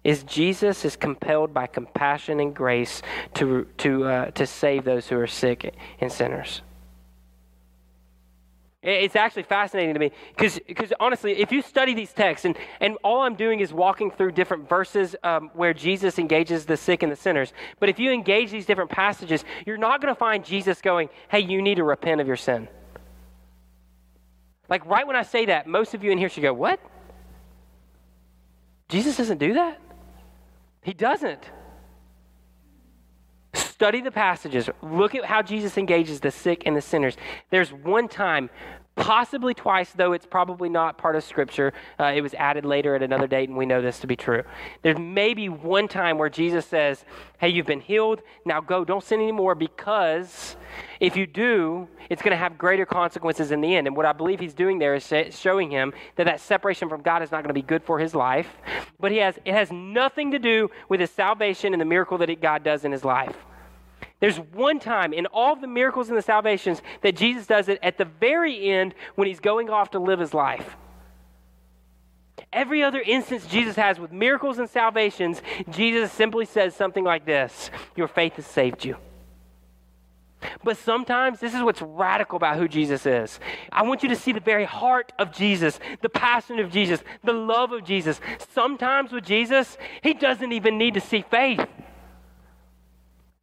is 0.04 0.24
Jesus 0.24 0.84
is 0.84 0.96
compelled 0.96 1.54
by 1.54 1.68
compassion 1.68 2.40
and 2.40 2.54
grace 2.54 3.02
to, 3.36 3.66
to, 3.78 4.04
uh, 4.06 4.32
to 4.32 4.46
save 4.46 4.84
those 4.84 5.08
who 5.08 5.18
are 5.18 5.28
sick 5.28 5.74
and 6.00 6.12
sinners. 6.12 6.62
It's 8.84 9.16
actually 9.16 9.44
fascinating 9.44 9.94
to 9.94 10.00
me 10.00 10.12
because 10.36 10.60
honestly, 11.00 11.40
if 11.40 11.54
you 11.54 11.62
study 11.62 11.94
these 11.94 12.12
texts, 12.12 12.44
and, 12.44 12.58
and 12.82 12.98
all 13.02 13.22
I'm 13.22 13.36
doing 13.36 13.62
is 13.62 13.72
walking 13.72 14.12
through 14.12 14.34
different 14.34 14.68
verses 14.68 15.16
um, 15.24 15.50
where 15.54 15.74
Jesus 15.74 16.20
engages 16.20 16.66
the 16.66 16.76
sick 16.76 17.02
and 17.02 17.10
the 17.10 17.16
sinners, 17.16 17.54
but 17.80 17.88
if 17.88 17.98
you 17.98 18.12
engage 18.12 18.52
these 18.52 18.66
different 18.66 18.92
passages, 18.92 19.46
you're 19.66 19.78
not 19.78 20.02
going 20.02 20.14
to 20.14 20.20
find 20.20 20.44
Jesus 20.44 20.82
going, 20.82 21.08
hey, 21.30 21.40
you 21.40 21.62
need 21.62 21.76
to 21.76 21.86
repent 21.86 22.20
of 22.20 22.28
your 22.28 22.36
sin. 22.36 22.68
Like 24.68 24.86
right 24.86 25.08
when 25.08 25.16
I 25.16 25.24
say 25.24 25.46
that, 25.46 25.66
most 25.66 25.94
of 25.94 26.04
you 26.04 26.12
in 26.12 26.18
here 26.18 26.28
should 26.28 26.44
go, 26.44 26.54
what? 26.54 26.82
Jesus 28.90 29.16
doesn't 29.16 29.38
do 29.38 29.54
that? 29.54 29.80
He 30.82 30.94
doesn't 30.94 31.42
study 33.84 34.00
the 34.00 34.12
passages, 34.12 34.70
look 34.82 35.14
at 35.14 35.26
how 35.26 35.42
Jesus 35.42 35.78
engages 35.78 36.22
the 36.22 36.32
sick 36.32 36.64
and 36.66 36.74
the 36.74 36.80
sinners. 36.80 37.18
There's 37.50 37.74
one 37.74 38.08
time 38.08 38.50
possibly 38.96 39.54
twice, 39.54 39.92
though 39.92 40.14
it's 40.14 40.26
probably 40.26 40.70
not 40.70 40.98
part 40.98 41.18
of 41.18 41.24
Scripture. 41.26 41.74
Uh, 42.00 42.14
it 42.16 42.22
was 42.22 42.34
added 42.36 42.64
later 42.64 42.96
at 42.96 43.04
another 43.04 43.28
date, 43.28 43.50
and 43.50 43.58
we 43.58 43.66
know 43.66 43.82
this 43.82 44.00
to 44.00 44.08
be 44.08 44.16
true. 44.16 44.42
There's 44.84 44.98
maybe 44.98 45.50
one 45.50 45.90
time 45.90 46.18
where 46.18 46.30
Jesus 46.30 46.66
says, 46.66 47.04
Hey, 47.40 47.50
you've 47.50 47.66
been 47.66 47.82
healed. 47.82 48.22
Now 48.46 48.62
go, 48.62 48.86
don't 48.86 49.04
sin 49.04 49.20
anymore 49.20 49.54
because 49.54 50.56
if 51.02 51.18
you 51.18 51.28
do, 51.28 51.90
it's 52.10 52.22
going 52.22 52.32
to 52.32 52.38
have 52.38 52.58
greater 52.58 52.86
consequences 52.86 53.52
in 53.52 53.60
the 53.60 53.76
end. 53.76 53.86
And 53.86 53.98
what 53.98 54.06
I 54.06 54.14
believe 54.14 54.40
he's 54.40 54.54
doing 54.54 54.80
there 54.80 54.96
is 54.96 55.12
showing 55.36 55.72
him 55.72 55.92
that 56.16 56.24
that 56.24 56.40
separation 56.40 56.88
from 56.88 57.02
God 57.02 57.22
is 57.22 57.34
not 57.34 57.44
going 57.44 57.50
to 57.50 57.54
be 57.54 57.62
good 57.62 57.84
for 57.84 58.00
his 58.00 58.16
life. 58.16 58.48
But 58.98 59.12
he 59.12 59.18
has, 59.18 59.38
it 59.44 59.54
has 59.54 59.74
nothing 59.74 60.32
to 60.32 60.40
do 60.40 60.72
with 60.88 61.02
his 61.02 61.12
salvation 61.12 61.74
and 61.74 61.82
the 61.82 61.86
miracle 61.86 62.18
that 62.20 62.42
God 62.42 62.64
does 62.64 62.86
in 62.86 62.94
his 62.94 63.04
life. 63.04 63.36
There's 64.24 64.40
one 64.40 64.80
time 64.80 65.12
in 65.12 65.26
all 65.26 65.58
the 65.58 65.68
miracles 65.68 66.08
and 66.08 66.18
the 66.18 66.22
salvations 66.22 66.82
that 67.02 67.18
Jesus 67.18 67.46
does 67.46 67.68
it 67.68 67.78
at 67.84 67.98
the 67.98 68.06
very 68.06 68.70
end 68.70 68.96
when 69.16 69.28
he's 69.28 69.42
going 69.42 69.70
off 69.70 69.92
to 69.92 70.00
live 70.00 70.22
his 70.22 70.34
life. 70.34 70.78
Every 72.54 72.84
other 72.84 73.02
instance 73.02 73.46
Jesus 73.46 73.76
has 73.76 74.00
with 74.00 74.14
miracles 74.14 74.60
and 74.60 74.70
salvations, 74.70 75.42
Jesus 75.70 76.10
simply 76.14 76.46
says 76.46 76.74
something 76.74 77.04
like 77.04 77.26
this 77.26 77.70
Your 77.98 78.08
faith 78.08 78.38
has 78.38 78.46
saved 78.46 78.86
you. 78.86 78.96
But 80.64 80.78
sometimes 80.78 81.42
this 81.42 81.54
is 81.54 81.62
what's 81.62 81.82
radical 81.82 82.38
about 82.38 82.56
who 82.56 82.70
Jesus 82.70 83.06
is. 83.06 83.42
I 83.74 83.84
want 83.84 84.04
you 84.04 84.10
to 84.10 84.16
see 84.16 84.32
the 84.32 84.40
very 84.40 84.64
heart 84.64 85.12
of 85.20 85.34
Jesus, 85.34 85.82
the 86.02 86.08
passion 86.08 86.60
of 86.60 86.72
Jesus, 86.72 87.04
the 87.26 87.34
love 87.34 87.74
of 87.74 87.84
Jesus. 87.84 88.22
Sometimes 88.54 89.12
with 89.12 89.26
Jesus, 89.26 89.78
he 90.02 90.14
doesn't 90.14 90.54
even 90.54 90.78
need 90.78 90.94
to 90.94 91.02
see 91.02 91.26
faith. 91.30 91.68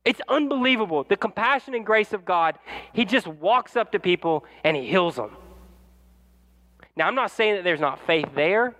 It's 0.05 0.21
unbelievable. 0.29 1.05
The 1.05 1.17
compassion 1.17 1.75
and 1.75 1.85
grace 1.85 2.13
of 2.13 2.25
God, 2.25 2.59
He 2.93 3.05
just 3.05 3.27
walks 3.27 3.77
up 3.77 3.93
to 3.93 3.99
people 3.99 4.45
and 4.65 4.77
He 4.77 4.87
heals 4.87 5.17
them. 5.17 5.37
Now, 6.97 7.07
I'm 7.07 7.15
not 7.15 7.31
saying 7.31 7.57
that 7.57 7.65
there's 7.65 7.81
not 7.81 8.05
faith 8.07 8.29
there. 8.35 8.75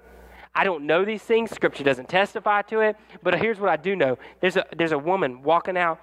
I 0.55 0.65
don't 0.65 0.85
know 0.85 1.05
these 1.05 1.23
things. 1.23 1.51
Scripture 1.51 1.85
doesn't 1.85 2.09
testify 2.09 2.63
to 2.63 2.81
it. 2.81 2.97
But 3.23 3.39
here's 3.39 3.61
what 3.61 3.71
I 3.71 3.77
do 3.77 3.95
know 3.95 4.19
there's 4.41 4.57
a, 4.57 4.67
there's 4.77 4.93
a 4.93 4.99
woman 4.99 5.43
walking 5.43 5.77
out 5.77 6.01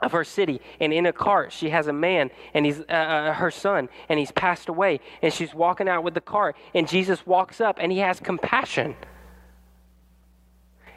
of 0.00 0.12
her 0.12 0.24
city 0.24 0.60
and 0.78 0.92
in 0.92 1.06
a 1.06 1.12
cart 1.12 1.50
she 1.50 1.70
has 1.70 1.86
a 1.86 1.92
man 1.92 2.30
and 2.52 2.66
he's 2.66 2.80
uh, 2.80 2.92
uh, 2.92 3.32
her 3.32 3.50
son 3.50 3.88
and 4.10 4.18
he's 4.18 4.30
passed 4.30 4.68
away 4.68 5.00
and 5.22 5.32
she's 5.32 5.54
walking 5.54 5.88
out 5.88 6.04
with 6.04 6.12
the 6.12 6.20
cart 6.20 6.54
and 6.74 6.86
jesus 6.86 7.24
walks 7.24 7.62
up 7.62 7.78
and 7.80 7.90
he 7.90 7.98
has 7.98 8.20
compassion 8.20 8.94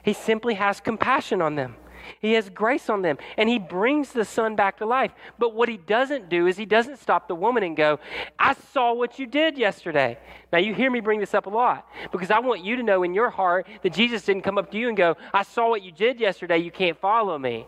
he 0.04 0.12
simply 0.12 0.56
has 0.56 0.82
compassion 0.82 1.42
on 1.42 1.56
them 1.56 1.78
he 2.22 2.34
has 2.34 2.50
grace 2.50 2.90
on 2.90 3.02
them, 3.02 3.18
and 3.38 3.50
He 3.50 3.60
brings 3.60 4.12
the 4.12 4.26
son 4.26 4.56
back 4.56 4.78
to 4.78 4.86
life. 4.86 5.12
But 5.38 5.54
what 5.54 5.70
He 5.70 5.78
doesn't 5.78 6.30
do 6.30 6.48
is 6.48 6.58
He 6.58 6.66
doesn't 6.66 6.98
stop 6.98 7.28
the 7.28 7.36
woman 7.36 7.64
and 7.64 7.76
go, 7.76 8.00
I 8.38 8.54
saw 8.74 8.94
what 8.94 9.20
you 9.20 9.26
did 9.26 9.58
yesterday. 9.58 10.18
Now, 10.52 10.60
you 10.60 10.74
hear 10.74 10.90
me 10.90 11.00
bring 11.00 11.20
this 11.20 11.34
up 11.34 11.46
a 11.46 11.50
lot 11.50 11.88
because 12.12 12.32
I 12.32 12.40
want 12.40 12.64
you 12.64 12.76
to 12.76 12.84
know 12.84 13.04
in 13.04 13.14
your 13.14 13.30
heart 13.30 13.68
that 13.84 13.94
Jesus 13.94 14.24
didn't 14.24 14.44
come 14.44 14.58
up 14.58 14.72
to 14.72 14.78
you 14.78 14.88
and 14.88 14.98
go, 14.98 15.16
I 15.34 15.44
saw 15.44 15.70
what 15.70 15.84
you 15.84 15.92
did 15.92 16.20
yesterday. 16.20 16.58
You 16.58 16.72
can't 16.72 16.98
follow 17.00 17.38
me. 17.38 17.66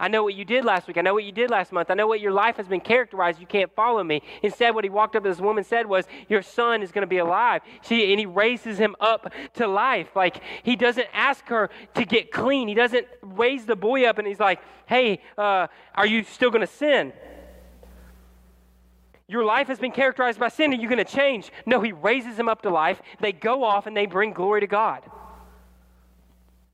I 0.00 0.08
know 0.08 0.24
what 0.24 0.34
you 0.34 0.46
did 0.46 0.64
last 0.64 0.88
week. 0.88 0.96
I 0.96 1.02
know 1.02 1.12
what 1.12 1.24
you 1.24 1.30
did 1.30 1.50
last 1.50 1.72
month. 1.72 1.90
I 1.90 1.94
know 1.94 2.06
what 2.06 2.20
your 2.20 2.32
life 2.32 2.56
has 2.56 2.66
been 2.66 2.80
characterized. 2.80 3.38
You 3.38 3.46
can't 3.46 3.70
follow 3.76 4.02
me. 4.02 4.22
Instead, 4.42 4.74
what 4.74 4.82
he 4.82 4.88
walked 4.88 5.14
up 5.14 5.22
to 5.24 5.28
this 5.28 5.40
woman 5.40 5.62
said 5.62 5.84
was, 5.86 6.06
Your 6.26 6.40
son 6.40 6.82
is 6.82 6.90
going 6.90 7.02
to 7.02 7.06
be 7.06 7.18
alive. 7.18 7.60
She, 7.82 8.10
and 8.10 8.18
he 8.18 8.24
raises 8.24 8.78
him 8.78 8.96
up 8.98 9.30
to 9.54 9.66
life. 9.68 10.08
Like, 10.16 10.40
he 10.62 10.74
doesn't 10.74 11.06
ask 11.12 11.46
her 11.48 11.68
to 11.94 12.06
get 12.06 12.32
clean. 12.32 12.66
He 12.66 12.74
doesn't 12.74 13.06
raise 13.20 13.66
the 13.66 13.76
boy 13.76 14.06
up 14.06 14.16
and 14.16 14.26
he's 14.26 14.40
like, 14.40 14.60
Hey, 14.86 15.20
uh, 15.36 15.66
are 15.94 16.06
you 16.06 16.24
still 16.24 16.50
going 16.50 16.66
to 16.66 16.72
sin? 16.72 17.12
Your 19.28 19.44
life 19.44 19.68
has 19.68 19.78
been 19.78 19.92
characterized 19.92 20.40
by 20.40 20.48
sin. 20.48 20.72
Are 20.72 20.76
you 20.76 20.88
going 20.88 20.98
to 20.98 21.04
change? 21.04 21.52
No, 21.66 21.80
he 21.80 21.92
raises 21.92 22.36
him 22.36 22.48
up 22.48 22.62
to 22.62 22.70
life. 22.70 23.00
They 23.20 23.32
go 23.32 23.62
off 23.62 23.86
and 23.86 23.96
they 23.96 24.06
bring 24.06 24.32
glory 24.32 24.60
to 24.60 24.66
God. 24.66 25.02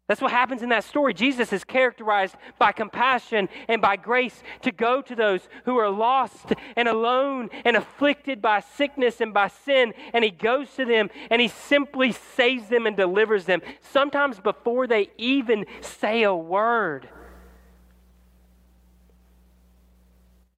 That's 0.06 0.20
what 0.20 0.30
happens 0.30 0.62
in 0.62 0.68
that 0.68 0.84
story. 0.84 1.14
Jesus 1.14 1.52
is 1.52 1.64
characterized 1.64 2.36
by 2.58 2.70
compassion 2.70 3.48
and 3.66 3.82
by 3.82 3.96
grace 3.96 4.40
to 4.62 4.70
go 4.70 5.02
to 5.02 5.16
those 5.16 5.48
who 5.64 5.78
are 5.78 5.90
lost 5.90 6.52
and 6.76 6.86
alone 6.86 7.50
and 7.64 7.76
afflicted 7.76 8.40
by 8.40 8.60
sickness 8.60 9.20
and 9.20 9.34
by 9.34 9.48
sin. 9.48 9.94
And 10.12 10.22
he 10.22 10.30
goes 10.30 10.72
to 10.76 10.84
them 10.84 11.10
and 11.28 11.42
he 11.42 11.48
simply 11.48 12.12
saves 12.12 12.68
them 12.68 12.86
and 12.86 12.96
delivers 12.96 13.46
them, 13.46 13.62
sometimes 13.80 14.38
before 14.38 14.86
they 14.86 15.10
even 15.18 15.66
say 15.80 16.22
a 16.22 16.34
word. 16.34 17.08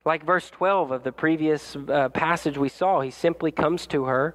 Like 0.04 0.24
verse 0.24 0.50
12 0.50 0.90
of 0.90 1.04
the 1.04 1.12
previous 1.12 1.74
uh, 1.74 2.10
passage 2.10 2.58
we 2.58 2.68
saw, 2.68 3.00
he 3.00 3.10
simply 3.10 3.50
comes 3.50 3.86
to 3.88 4.04
her 4.04 4.34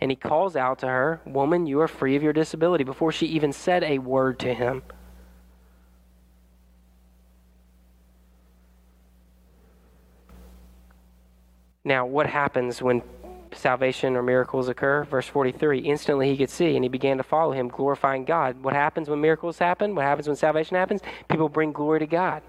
and 0.00 0.10
he 0.10 0.16
calls 0.16 0.56
out 0.56 0.78
to 0.80 0.86
her, 0.86 1.20
Woman, 1.26 1.66
you 1.66 1.80
are 1.80 1.88
free 1.88 2.16
of 2.16 2.22
your 2.22 2.32
disability, 2.32 2.84
before 2.84 3.12
she 3.12 3.26
even 3.26 3.52
said 3.52 3.82
a 3.82 3.98
word 3.98 4.38
to 4.40 4.54
him. 4.54 4.82
Now, 11.84 12.04
what 12.04 12.26
happens 12.26 12.82
when 12.82 13.02
salvation 13.52 14.14
or 14.14 14.22
miracles 14.22 14.68
occur? 14.68 15.04
Verse 15.04 15.26
43 15.26 15.78
Instantly 15.80 16.30
he 16.30 16.36
could 16.36 16.50
see, 16.50 16.74
and 16.76 16.84
he 16.84 16.88
began 16.88 17.16
to 17.16 17.22
follow 17.22 17.52
him, 17.52 17.68
glorifying 17.68 18.24
God. 18.24 18.62
What 18.62 18.74
happens 18.74 19.08
when 19.08 19.20
miracles 19.20 19.58
happen? 19.58 19.94
What 19.94 20.04
happens 20.04 20.28
when 20.28 20.36
salvation 20.36 20.76
happens? 20.76 21.00
People 21.28 21.48
bring 21.48 21.72
glory 21.72 22.00
to 22.00 22.06
God. 22.06 22.42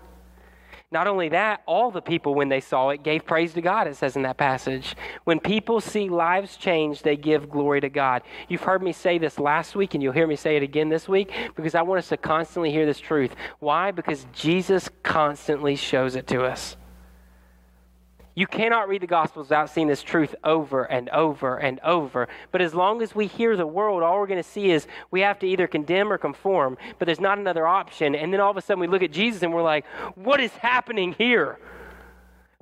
Not 0.92 1.06
only 1.06 1.30
that, 1.30 1.62
all 1.68 1.92
the 1.92 2.02
people, 2.02 2.34
when 2.34 2.50
they 2.50 2.62
saw 2.62 2.90
it, 2.90 3.04
gave 3.04 3.24
praise 3.24 3.54
to 3.54 3.62
God, 3.62 3.86
it 3.86 3.96
says 3.96 4.16
in 4.16 4.24
that 4.24 4.38
passage. 4.38 4.96
When 5.24 5.40
people 5.40 5.82
see 5.82 6.10
lives 6.10 6.58
change, 6.58 7.04
they 7.04 7.16
give 7.16 7.48
glory 7.48 7.80
to 7.82 7.90
God. 7.90 8.24
You've 8.48 8.64
heard 8.64 8.82
me 8.82 8.92
say 8.92 9.20
this 9.20 9.38
last 9.38 9.76
week, 9.76 9.94
and 9.94 10.02
you'll 10.02 10.14
hear 10.14 10.26
me 10.26 10.36
say 10.36 10.58
it 10.58 10.64
again 10.64 10.90
this 10.90 11.08
week 11.08 11.32
because 11.56 11.76
I 11.76 11.84
want 11.84 12.00
us 12.00 12.10
to 12.10 12.18
constantly 12.18 12.72
hear 12.72 12.88
this 12.88 13.00
truth. 13.00 13.36
Why? 13.60 13.92
Because 13.92 14.26
Jesus 14.34 14.90
constantly 15.04 15.76
shows 15.76 16.16
it 16.16 16.26
to 16.28 16.44
us. 16.44 16.76
You 18.40 18.48
cannot 18.48 18.88
read 18.88 19.02
the 19.02 19.08
Gospels 19.08 19.50
without 19.50 19.70
seeing 19.70 19.90
this 19.90 20.02
truth 20.02 20.34
over 20.46 20.86
and 20.86 21.10
over 21.10 21.58
and 21.58 21.78
over. 21.82 22.30
But 22.54 22.62
as 22.62 22.74
long 22.74 23.02
as 23.02 23.14
we 23.14 23.28
hear 23.28 23.58
the 23.58 23.68
world, 23.68 24.02
all 24.02 24.18
we're 24.18 24.28
going 24.28 24.42
to 24.42 24.50
see 24.50 24.72
is 24.72 24.88
we 25.12 25.20
have 25.20 25.40
to 25.40 25.46
either 25.46 25.68
condemn 25.68 26.10
or 26.10 26.18
conform, 26.18 26.78
but 27.00 27.06
there's 27.06 27.20
not 27.20 27.38
another 27.38 27.68
option. 27.68 28.16
And 28.16 28.32
then 28.32 28.40
all 28.40 28.50
of 28.50 28.56
a 28.56 28.62
sudden 28.62 28.80
we 28.80 28.88
look 28.88 29.04
at 29.04 29.12
Jesus 29.12 29.44
and 29.44 29.54
we're 29.54 29.62
like, 29.62 29.86
what 30.16 30.40
is 30.40 30.52
happening 30.52 31.12
here? 31.18 31.60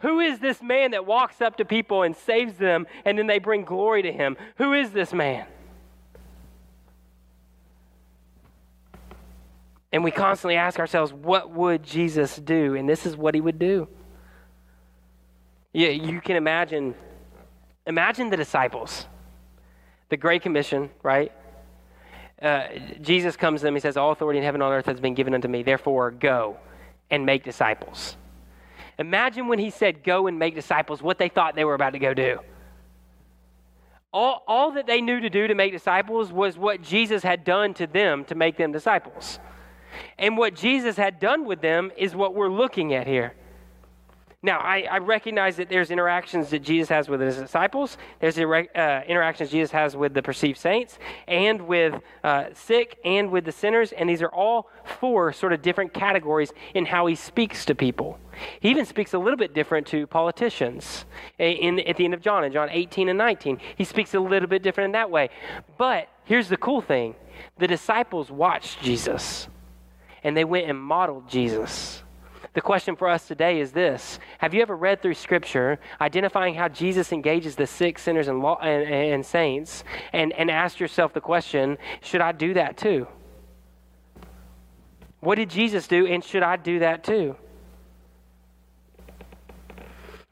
Who 0.02 0.20
is 0.20 0.40
this 0.40 0.64
man 0.64 0.90
that 0.92 1.06
walks 1.06 1.42
up 1.42 1.58
to 1.58 1.64
people 1.64 2.02
and 2.02 2.16
saves 2.16 2.56
them 2.56 2.88
and 3.06 3.16
then 3.16 3.28
they 3.28 3.38
bring 3.38 3.64
glory 3.64 4.02
to 4.02 4.12
him? 4.12 4.36
Who 4.56 4.74
is 4.74 4.90
this 4.90 5.14
man? 5.14 5.46
And 9.92 10.04
we 10.04 10.10
constantly 10.10 10.56
ask 10.56 10.80
ourselves, 10.80 11.14
what 11.14 11.52
would 11.52 11.84
Jesus 11.84 12.36
do? 12.38 12.74
And 12.74 12.90
this 12.90 13.06
is 13.06 13.16
what 13.16 13.36
he 13.36 13.42
would 13.42 13.60
do. 13.60 13.88
You, 15.78 15.90
you 15.90 16.22
can 16.22 16.38
imagine, 16.38 16.96
imagine 17.86 18.32
the 18.32 18.38
disciples, 18.38 19.06
the 20.10 20.18
Great 20.18 20.42
Commission, 20.42 20.90
right? 21.04 21.32
Uh, 22.42 22.70
Jesus 23.00 23.38
comes 23.38 23.62
to 23.62 23.66
them, 23.66 23.76
he 23.76 23.80
says, 23.80 23.96
All 23.96 24.12
authority 24.12 24.40
in 24.40 24.44
heaven 24.44 24.60
and 24.60 24.72
on 24.72 24.74
earth 24.74 24.88
has 24.88 25.00
been 25.00 25.14
given 25.14 25.36
unto 25.36 25.48
me, 25.48 25.62
therefore 25.62 26.10
go 26.10 26.58
and 27.12 27.28
make 27.28 27.44
disciples. 27.44 28.18
Imagine 28.98 29.48
when 29.48 29.60
he 29.60 29.70
said, 29.70 30.04
Go 30.04 30.26
and 30.26 30.40
make 30.40 30.56
disciples, 30.56 31.04
what 31.04 31.20
they 31.20 31.30
thought 31.30 31.54
they 31.54 31.64
were 31.64 31.76
about 31.76 31.92
to 31.92 32.00
go 32.00 32.16
do. 32.16 32.40
All, 34.12 34.44
all 34.48 34.72
that 34.72 34.88
they 34.88 35.00
knew 35.00 35.20
to 35.20 35.30
do 35.30 35.46
to 35.46 35.54
make 35.54 35.74
disciples 35.74 36.32
was 36.32 36.58
what 36.58 36.82
Jesus 36.82 37.22
had 37.22 37.44
done 37.44 37.76
to 37.76 37.86
them 37.86 38.26
to 38.26 38.34
make 38.34 38.58
them 38.58 38.72
disciples. 38.72 39.38
And 40.18 40.40
what 40.40 40.56
Jesus 40.56 40.98
had 40.98 41.20
done 41.20 41.46
with 41.46 41.62
them 41.62 41.92
is 41.96 42.16
what 42.16 42.34
we're 42.34 42.50
looking 42.50 42.96
at 42.96 43.06
here. 43.06 43.36
Now, 44.48 44.60
I, 44.60 44.88
I, 44.90 45.00
recognize 45.00 45.58
that 45.58 45.68
there's 45.68 45.92
interactions 45.92 46.52
that 46.52 46.60
Jesus 46.64 46.88
has 46.88 47.10
with 47.10 47.20
his 47.20 47.36
disciples, 47.36 47.98
there's 48.22 48.38
uh, 48.38 49.02
interactions 49.06 49.52
Jesus 49.52 49.72
has 49.72 49.94
with 49.94 50.14
the 50.14 50.24
perceived 50.24 50.58
saints, 50.58 51.00
and 51.28 51.68
with 51.68 52.02
uh, 52.24 52.46
sick, 52.54 52.98
and 53.04 53.30
with 53.30 53.44
the 53.44 53.52
sinners, 53.52 53.92
and 53.92 54.10
these 54.10 54.22
are 54.22 54.30
all 54.30 54.70
four 54.86 55.34
sort 55.34 55.52
of 55.52 55.62
different 55.62 55.94
categories 55.94 56.54
in 56.74 56.86
how 56.86 57.08
he 57.08 57.14
speaks 57.14 57.66
to 57.66 57.76
people. 57.76 58.20
He 58.62 58.70
even 58.70 58.86
speaks 58.86 59.14
a 59.14 59.20
little 59.20 59.36
bit 59.36 59.54
different 59.54 59.86
to 59.88 60.08
politicians 60.08 61.04
in, 61.38 61.82
at 61.82 61.98
the 61.98 62.06
end 62.06 62.14
of 62.14 62.22
John, 62.22 62.46
in 62.46 62.54
John 62.54 62.70
18 62.72 63.10
and 63.10 63.18
19. 63.18 63.60
He 63.76 63.84
speaks 63.84 64.14
a 64.14 64.20
little 64.22 64.48
bit 64.48 64.64
different 64.64 64.86
in 64.86 64.92
that 64.94 65.12
way. 65.12 65.30
But 65.78 66.08
here's 66.24 66.48
the 66.48 66.56
cool 66.56 66.80
thing 66.80 67.16
the 67.58 67.68
disciples 67.68 68.32
watched 68.32 68.82
Jesus, 68.82 69.50
and 70.24 70.38
they 70.38 70.46
went 70.46 70.70
and 70.70 70.80
modeled 70.80 71.28
Jesus. 71.28 72.02
The 72.58 72.62
question 72.62 72.96
for 72.96 73.08
us 73.08 73.28
today 73.28 73.60
is 73.60 73.72
this 73.72 74.18
Have 74.40 74.56
you 74.56 74.64
ever 74.64 74.76
read 74.76 75.04
through 75.04 75.14
Scripture 75.14 75.78
identifying 76.02 76.56
how 76.56 76.68
Jesus 76.68 77.12
engages 77.12 77.56
the 77.56 77.68
sick, 77.68 78.00
sinners, 78.00 78.28
and, 78.28 78.40
law, 78.40 78.58
and, 78.60 78.92
and 78.92 79.24
saints, 79.24 79.84
and, 80.12 80.34
and 80.34 80.50
asked 80.50 80.80
yourself 80.80 81.14
the 81.14 81.22
question, 81.22 81.78
Should 82.02 82.22
I 82.22 82.32
do 82.32 82.56
that 82.56 82.76
too? 82.76 83.08
What 85.20 85.36
did 85.36 85.52
Jesus 85.52 85.88
do, 85.88 86.08
and 86.08 86.24
should 86.24 86.42
I 86.42 86.56
do 86.56 86.80
that 86.80 87.04
too? 87.04 87.36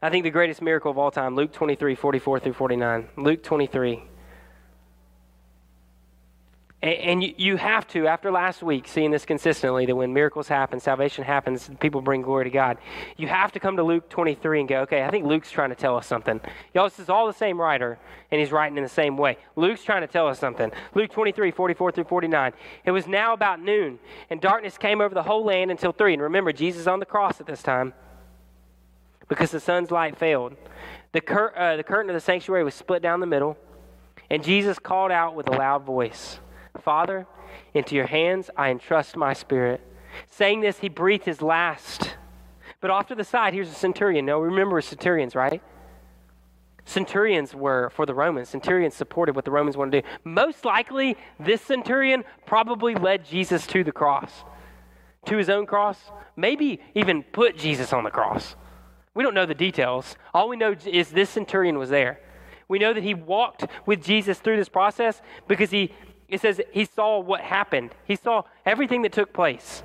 I 0.01 0.09
think 0.09 0.23
the 0.23 0.31
greatest 0.31 0.63
miracle 0.63 0.89
of 0.89 0.97
all 0.97 1.11
time, 1.11 1.35
Luke 1.35 1.53
23, 1.53 1.93
44 1.93 2.39
through 2.39 2.53
49. 2.53 3.07
Luke 3.17 3.43
23. 3.43 4.03
And, 6.85 7.23
you 7.23 7.57
have 7.57 7.87
to, 7.89 8.05
after 8.05 8.29
last 8.29 8.61
week, 8.61 8.87
seeing 8.87 9.09
this 9.09 9.25
consistently, 9.25 9.87
that 9.87 9.95
when 9.95 10.13
miracles 10.13 10.47
happen, 10.47 10.79
salvation 10.79 11.23
happens, 11.23 11.67
people 11.79 11.99
bring 11.99 12.21
glory 12.21 12.43
to 12.43 12.51
God. 12.51 12.77
You 13.17 13.27
have 13.27 13.51
to 13.53 13.59
come 13.59 13.77
to 13.77 13.83
Luke 13.83 14.07
23 14.07 14.59
and 14.59 14.69
go, 14.69 14.81
okay, 14.81 15.03
I 15.03 15.09
think 15.09 15.25
Luke's 15.25 15.49
trying 15.49 15.69
to 15.69 15.75
tell 15.75 15.97
us 15.97 16.05
something. 16.05 16.39
Y'all, 16.75 16.83
this 16.83 16.99
is 16.99 17.09
all 17.09 17.25
the 17.25 17.33
same 17.33 17.59
writer, 17.59 17.97
and 18.29 18.39
he's 18.39 18.51
writing 18.51 18.77
in 18.77 18.83
the 18.83 18.89
same 18.89 19.17
way. 19.17 19.39
Luke's 19.55 19.83
trying 19.83 20.01
to 20.01 20.07
tell 20.07 20.27
us 20.27 20.37
something. 20.37 20.71
Luke 20.93 21.09
23, 21.09 21.49
44 21.49 21.91
through 21.91 22.03
49. 22.03 22.53
It 22.85 22.91
was 22.91 23.07
now 23.07 23.33
about 23.33 23.59
noon, 23.59 23.97
and 24.29 24.39
darkness 24.39 24.77
came 24.77 25.01
over 25.01 25.15
the 25.15 25.23
whole 25.23 25.43
land 25.43 25.71
until 25.71 25.91
3. 25.91 26.13
And 26.13 26.21
remember, 26.21 26.53
Jesus 26.53 26.81
is 26.81 26.87
on 26.87 26.99
the 26.99 27.05
cross 27.07 27.41
at 27.41 27.47
this 27.47 27.63
time 27.63 27.95
because 29.27 29.49
the 29.49 29.59
sun's 29.59 29.89
light 29.89 30.19
failed. 30.19 30.55
The, 31.13 31.21
cur- 31.21 31.53
uh, 31.57 31.77
the 31.77 31.83
curtain 31.83 32.11
of 32.11 32.13
the 32.13 32.19
sanctuary 32.19 32.63
was 32.63 32.75
split 32.75 33.01
down 33.01 33.21
the 33.21 33.25
middle, 33.25 33.57
and 34.29 34.43
Jesus 34.43 34.77
called 34.77 35.11
out 35.11 35.33
with 35.33 35.47
a 35.47 35.57
loud 35.57 35.83
voice. 35.83 36.39
Father, 36.81 37.27
into 37.73 37.95
your 37.95 38.07
hands 38.07 38.49
I 38.55 38.69
entrust 38.69 39.15
my 39.15 39.33
spirit. 39.33 39.81
Saying 40.27 40.61
this, 40.61 40.79
he 40.79 40.89
breathed 40.89 41.25
his 41.25 41.41
last. 41.41 42.15
But 42.81 42.91
off 42.91 43.07
to 43.07 43.15
the 43.15 43.23
side, 43.23 43.53
here's 43.53 43.69
a 43.69 43.73
centurion. 43.73 44.25
Now, 44.25 44.39
remember 44.39 44.79
centurions, 44.81 45.35
right? 45.35 45.61
Centurions 46.85 47.55
were 47.55 47.89
for 47.89 48.05
the 48.05 48.13
Romans. 48.13 48.49
Centurions 48.49 48.93
supported 48.93 49.35
what 49.35 49.43
the 49.43 49.51
Romans 49.51 49.75
wanted 49.75 49.91
to 49.91 50.01
do. 50.01 50.07
Most 50.23 50.63
likely, 50.65 51.17
this 51.39 51.61
centurion 51.61 52.23
probably 52.45 52.93
led 52.93 53.25
Jesus 53.25 53.65
to 53.67 53.83
the 53.83 53.91
cross, 53.91 54.43
to 55.25 55.37
his 55.37 55.49
own 55.49 55.65
cross, 55.65 56.11
maybe 56.35 56.79
even 56.93 57.23
put 57.23 57.57
Jesus 57.57 57.91
on 57.91 58.03
the 58.03 58.11
cross. 58.11 58.55
We 59.15 59.23
don't 59.23 59.33
know 59.33 59.47
the 59.47 59.55
details. 59.55 60.15
All 60.33 60.47
we 60.47 60.57
know 60.57 60.75
is 60.85 61.09
this 61.09 61.31
centurion 61.31 61.79
was 61.79 61.89
there. 61.89 62.19
We 62.67 62.79
know 62.79 62.93
that 62.93 63.03
he 63.03 63.13
walked 63.13 63.65
with 63.85 64.03
Jesus 64.03 64.39
through 64.39 64.57
this 64.57 64.69
process 64.69 65.21
because 65.47 65.71
he 65.71 65.91
it 66.35 66.41
says 66.41 66.61
he 66.71 66.85
saw 66.85 67.19
what 67.19 67.41
happened, 67.41 67.91
he 68.05 68.15
saw 68.15 68.43
everything 68.65 69.01
that 69.03 69.13
took 69.13 69.33
place. 69.33 69.83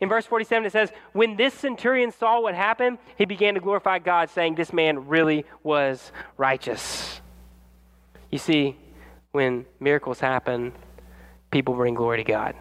In 0.00 0.08
verse 0.08 0.24
47, 0.24 0.66
it 0.66 0.70
says, 0.70 0.92
When 1.12 1.36
this 1.36 1.52
centurion 1.52 2.12
saw 2.12 2.40
what 2.40 2.54
happened, 2.54 2.98
he 3.16 3.24
began 3.24 3.54
to 3.54 3.60
glorify 3.60 3.98
God, 3.98 4.30
saying, 4.30 4.54
This 4.54 4.72
man 4.72 5.08
really 5.08 5.44
was 5.64 6.12
righteous. 6.36 7.20
You 8.30 8.38
see, 8.38 8.76
when 9.32 9.66
miracles 9.80 10.20
happen, 10.20 10.72
people 11.50 11.74
bring 11.74 11.94
glory 11.94 12.18
to 12.18 12.24
God. 12.24 12.54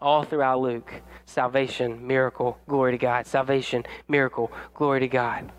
All 0.00 0.24
throughout 0.24 0.60
Luke, 0.60 0.92
salvation, 1.26 2.04
miracle, 2.04 2.58
glory 2.66 2.92
to 2.92 2.98
God. 2.98 3.26
Salvation, 3.26 3.84
miracle, 4.08 4.50
glory 4.74 5.00
to 5.00 5.08
God 5.08 5.52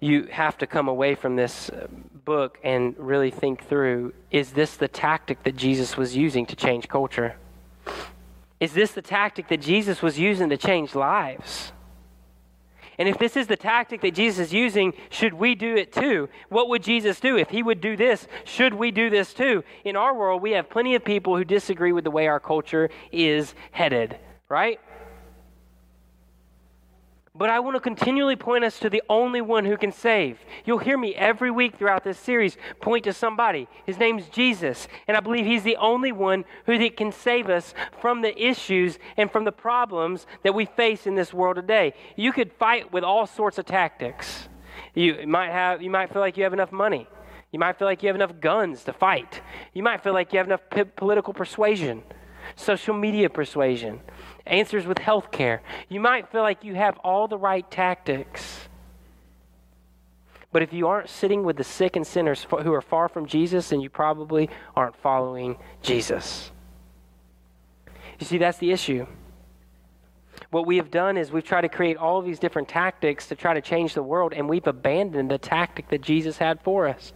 you 0.00 0.24
have 0.30 0.58
to 0.58 0.66
come 0.66 0.88
away 0.88 1.14
from 1.14 1.36
this 1.36 1.70
uh, 1.70 1.86
book 2.26 2.58
and 2.62 2.94
really 2.98 3.30
think 3.30 3.66
through 3.66 4.12
is 4.30 4.52
this 4.52 4.76
the 4.76 4.88
tactic 4.88 5.44
that 5.44 5.56
Jesus 5.56 5.96
was 5.96 6.14
using 6.14 6.44
to 6.46 6.56
change 6.56 6.88
culture? 6.88 7.36
Is 8.60 8.74
this 8.74 8.92
the 8.92 9.00
tactic 9.00 9.48
that 9.48 9.62
Jesus 9.62 10.02
was 10.02 10.18
using 10.18 10.50
to 10.50 10.58
change 10.58 10.94
lives? 10.94 11.72
And 12.98 13.08
if 13.08 13.18
this 13.18 13.36
is 13.36 13.46
the 13.46 13.56
tactic 13.56 14.00
that 14.00 14.14
Jesus 14.14 14.48
is 14.48 14.52
using, 14.54 14.94
should 15.10 15.34
we 15.34 15.54
do 15.54 15.76
it 15.76 15.92
too? 15.92 16.28
What 16.48 16.68
would 16.68 16.82
Jesus 16.82 17.20
do? 17.20 17.36
If 17.36 17.50
he 17.50 17.62
would 17.62 17.80
do 17.80 17.96
this, 17.96 18.26
should 18.44 18.74
we 18.74 18.90
do 18.90 19.08
this 19.10 19.32
too? 19.34 19.62
In 19.84 19.96
our 19.96 20.14
world, 20.14 20.42
we 20.42 20.52
have 20.52 20.70
plenty 20.70 20.94
of 20.94 21.04
people 21.04 21.36
who 21.36 21.44
disagree 21.44 21.92
with 21.92 22.04
the 22.04 22.10
way 22.10 22.26
our 22.26 22.40
culture 22.40 22.90
is 23.12 23.54
headed, 23.70 24.18
right? 24.48 24.80
But 27.38 27.50
I 27.50 27.60
want 27.60 27.76
to 27.76 27.80
continually 27.80 28.36
point 28.36 28.64
us 28.64 28.78
to 28.78 28.88
the 28.88 29.02
only 29.10 29.42
one 29.42 29.66
who 29.66 29.76
can 29.76 29.92
save. 29.92 30.38
You'll 30.64 30.78
hear 30.78 30.96
me 30.96 31.14
every 31.14 31.50
week 31.50 31.76
throughout 31.76 32.02
this 32.02 32.18
series 32.18 32.56
point 32.80 33.04
to 33.04 33.12
somebody. 33.12 33.68
His 33.84 33.98
name's 33.98 34.28
Jesus. 34.28 34.88
And 35.06 35.16
I 35.16 35.20
believe 35.20 35.44
he's 35.44 35.62
the 35.62 35.76
only 35.76 36.12
one 36.12 36.44
who 36.64 36.90
can 36.90 37.12
save 37.12 37.50
us 37.50 37.74
from 38.00 38.22
the 38.22 38.42
issues 38.42 38.98
and 39.18 39.30
from 39.30 39.44
the 39.44 39.52
problems 39.52 40.26
that 40.44 40.54
we 40.54 40.64
face 40.64 41.06
in 41.06 41.14
this 41.14 41.34
world 41.34 41.56
today. 41.56 41.92
You 42.16 42.32
could 42.32 42.52
fight 42.52 42.90
with 42.90 43.04
all 43.04 43.26
sorts 43.26 43.58
of 43.58 43.66
tactics. 43.66 44.48
You 44.94 45.26
might, 45.26 45.50
have, 45.50 45.82
you 45.82 45.90
might 45.90 46.12
feel 46.12 46.22
like 46.22 46.38
you 46.38 46.44
have 46.44 46.54
enough 46.54 46.72
money. 46.72 47.06
You 47.52 47.58
might 47.58 47.78
feel 47.78 47.86
like 47.86 48.02
you 48.02 48.06
have 48.08 48.16
enough 48.16 48.40
guns 48.40 48.82
to 48.84 48.94
fight. 48.94 49.42
You 49.74 49.82
might 49.82 50.02
feel 50.02 50.14
like 50.14 50.32
you 50.32 50.38
have 50.38 50.46
enough 50.46 50.62
p- 50.70 50.84
political 50.84 51.34
persuasion, 51.34 52.02
social 52.54 52.94
media 52.94 53.28
persuasion 53.28 54.00
answers 54.46 54.86
with 54.86 54.98
health 54.98 55.30
care. 55.30 55.62
You 55.88 56.00
might 56.00 56.30
feel 56.30 56.42
like 56.42 56.64
you 56.64 56.74
have 56.74 56.98
all 56.98 57.28
the 57.28 57.38
right 57.38 57.68
tactics. 57.70 58.68
But 60.52 60.62
if 60.62 60.72
you 60.72 60.88
aren't 60.88 61.10
sitting 61.10 61.42
with 61.42 61.56
the 61.56 61.64
sick 61.64 61.96
and 61.96 62.06
sinners 62.06 62.46
who 62.48 62.72
are 62.72 62.80
far 62.80 63.08
from 63.08 63.26
Jesus, 63.26 63.68
then 63.68 63.80
you 63.80 63.90
probably 63.90 64.48
aren't 64.74 64.96
following 64.96 65.56
Jesus. 65.82 66.50
You 68.18 68.26
see, 68.26 68.38
that's 68.38 68.58
the 68.58 68.72
issue. 68.72 69.06
What 70.50 70.66
we 70.66 70.76
have 70.76 70.90
done 70.90 71.16
is 71.16 71.30
we've 71.32 71.44
tried 71.44 71.62
to 71.62 71.68
create 71.68 71.96
all 71.96 72.22
these 72.22 72.38
different 72.38 72.68
tactics 72.68 73.26
to 73.28 73.34
try 73.34 73.54
to 73.54 73.60
change 73.60 73.94
the 73.94 74.02
world, 74.02 74.32
and 74.32 74.48
we've 74.48 74.66
abandoned 74.66 75.30
the 75.30 75.38
tactic 75.38 75.88
that 75.88 76.02
Jesus 76.02 76.38
had 76.38 76.60
for 76.62 76.88
us. 76.88 77.12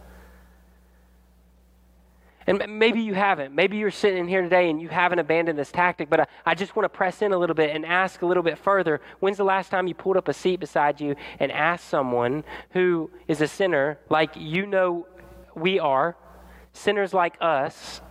And 2.47 2.63
maybe 2.79 3.01
you 3.01 3.13
haven't. 3.13 3.53
Maybe 3.53 3.77
you're 3.77 3.91
sitting 3.91 4.17
in 4.17 4.27
here 4.27 4.41
today 4.41 4.69
and 4.69 4.81
you 4.81 4.89
haven't 4.89 5.19
abandoned 5.19 5.59
this 5.59 5.71
tactic, 5.71 6.09
but 6.09 6.21
I, 6.21 6.27
I, 6.45 6.55
just 6.55 6.75
want 6.75 6.85
to 6.85 6.89
press 6.89 7.21
in 7.21 7.33
a 7.33 7.37
little 7.37 7.53
bit 7.53 7.75
and 7.75 7.85
ask 7.85 8.23
a 8.23 8.25
little 8.25 8.41
bit 8.41 8.57
further. 8.57 8.99
When's 9.19 9.37
the 9.37 9.43
last 9.43 9.69
time 9.69 9.87
you 9.87 9.93
pulled 9.93 10.17
up 10.17 10.27
a 10.27 10.33
seat 10.33 10.59
beside 10.59 10.99
you 10.99 11.15
and 11.39 11.51
asked 11.51 11.87
someone 11.87 12.43
who 12.71 13.11
is 13.27 13.41
a 13.41 13.47
sinner, 13.47 13.99
like 14.09 14.31
you 14.35 14.65
know 14.65 15.07
we 15.55 15.79
are, 15.79 16.15
sinners 16.73 17.13
like 17.13 17.35
us, 17.39 18.01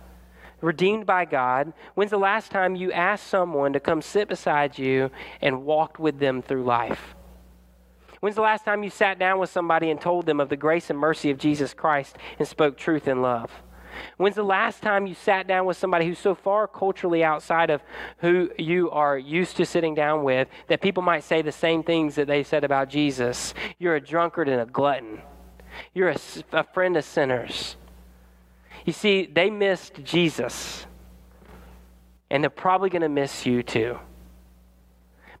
redeemed 0.61 1.05
by 1.05 1.25
God? 1.25 1.73
When's 1.95 2.11
the 2.11 2.17
last 2.17 2.51
time 2.51 2.75
you 2.75 2.91
asked 2.93 3.27
someone 3.27 3.73
to 3.73 3.81
come 3.81 4.01
sit 4.01 4.29
beside 4.29 4.79
you 4.79 5.11
and 5.41 5.65
walked 5.65 5.99
with 5.99 6.19
them 6.19 6.41
through 6.41 6.63
life? 6.63 7.15
When's 8.21 8.35
the 8.35 8.41
last 8.41 8.63
time 8.63 8.83
you 8.83 8.91
sat 8.91 9.19
down 9.19 9.39
with 9.39 9.49
somebody 9.49 9.89
and 9.89 9.99
told 9.99 10.25
them 10.25 10.39
of 10.39 10.47
the 10.47 10.55
grace 10.55 10.89
and 10.89 10.97
mercy 10.97 11.31
of 11.31 11.37
Jesus 11.37 11.73
Christ 11.73 12.17
and 12.39 12.47
spoke 12.47 12.77
truth 12.77 13.07
in 13.09 13.21
love? 13.21 13.51
When's 14.17 14.35
the 14.35 14.43
last 14.43 14.81
time 14.81 15.07
you 15.07 15.15
sat 15.15 15.47
down 15.47 15.65
with 15.65 15.77
somebody 15.77 16.05
who's 16.05 16.19
so 16.19 16.35
far 16.35 16.67
culturally 16.67 17.23
outside 17.23 17.69
of 17.69 17.81
who 18.17 18.49
you 18.57 18.91
are 18.91 19.17
used 19.17 19.57
to 19.57 19.65
sitting 19.65 19.95
down 19.95 20.23
with 20.23 20.47
that 20.67 20.81
people 20.81 21.03
might 21.03 21.23
say 21.23 21.41
the 21.41 21.51
same 21.51 21.83
things 21.83 22.15
that 22.15 22.27
they 22.27 22.43
said 22.43 22.63
about 22.63 22.89
Jesus? 22.89 23.53
You're 23.79 23.95
a 23.95 24.01
drunkard 24.01 24.47
and 24.47 24.61
a 24.61 24.65
glutton. 24.65 25.21
You're 25.93 26.09
a, 26.09 26.17
a 26.51 26.63
friend 26.63 26.97
of 26.97 27.05
sinners. 27.05 27.75
You 28.85 28.93
see, 28.93 29.25
they 29.31 29.49
missed 29.49 30.03
Jesus, 30.03 30.85
and 32.29 32.43
they're 32.43 32.49
probably 32.49 32.89
going 32.89 33.03
to 33.03 33.09
miss 33.09 33.45
you 33.45 33.61
too. 33.63 33.99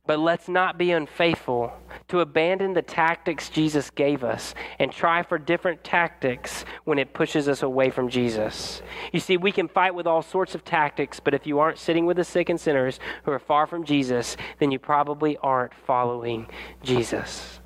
But 0.07 0.19
let's 0.19 0.49
not 0.49 0.79
be 0.79 0.91
unfaithful 0.91 1.71
to 2.07 2.21
abandon 2.21 2.73
the 2.73 2.81
tactics 2.81 3.49
Jesus 3.49 3.91
gave 3.91 4.23
us 4.23 4.55
and 4.79 4.91
try 4.91 5.21
for 5.21 5.37
different 5.37 5.83
tactics 5.83 6.65
when 6.85 6.97
it 6.97 7.13
pushes 7.13 7.47
us 7.47 7.61
away 7.61 7.91
from 7.91 8.09
Jesus. 8.09 8.81
You 9.13 9.19
see, 9.19 9.37
we 9.37 9.51
can 9.51 9.67
fight 9.67 9.93
with 9.93 10.07
all 10.07 10.23
sorts 10.23 10.55
of 10.55 10.65
tactics, 10.65 11.19
but 11.19 11.35
if 11.35 11.45
you 11.45 11.59
aren't 11.59 11.77
sitting 11.77 12.07
with 12.07 12.17
the 12.17 12.23
sick 12.23 12.49
and 12.49 12.59
sinners 12.59 12.99
who 13.23 13.31
are 13.31 13.39
far 13.39 13.67
from 13.67 13.83
Jesus, 13.83 14.37
then 14.59 14.71
you 14.71 14.79
probably 14.79 15.37
aren't 15.37 15.73
following 15.73 16.47
Jesus. 16.83 17.59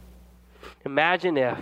Imagine 0.85 1.37
if 1.37 1.57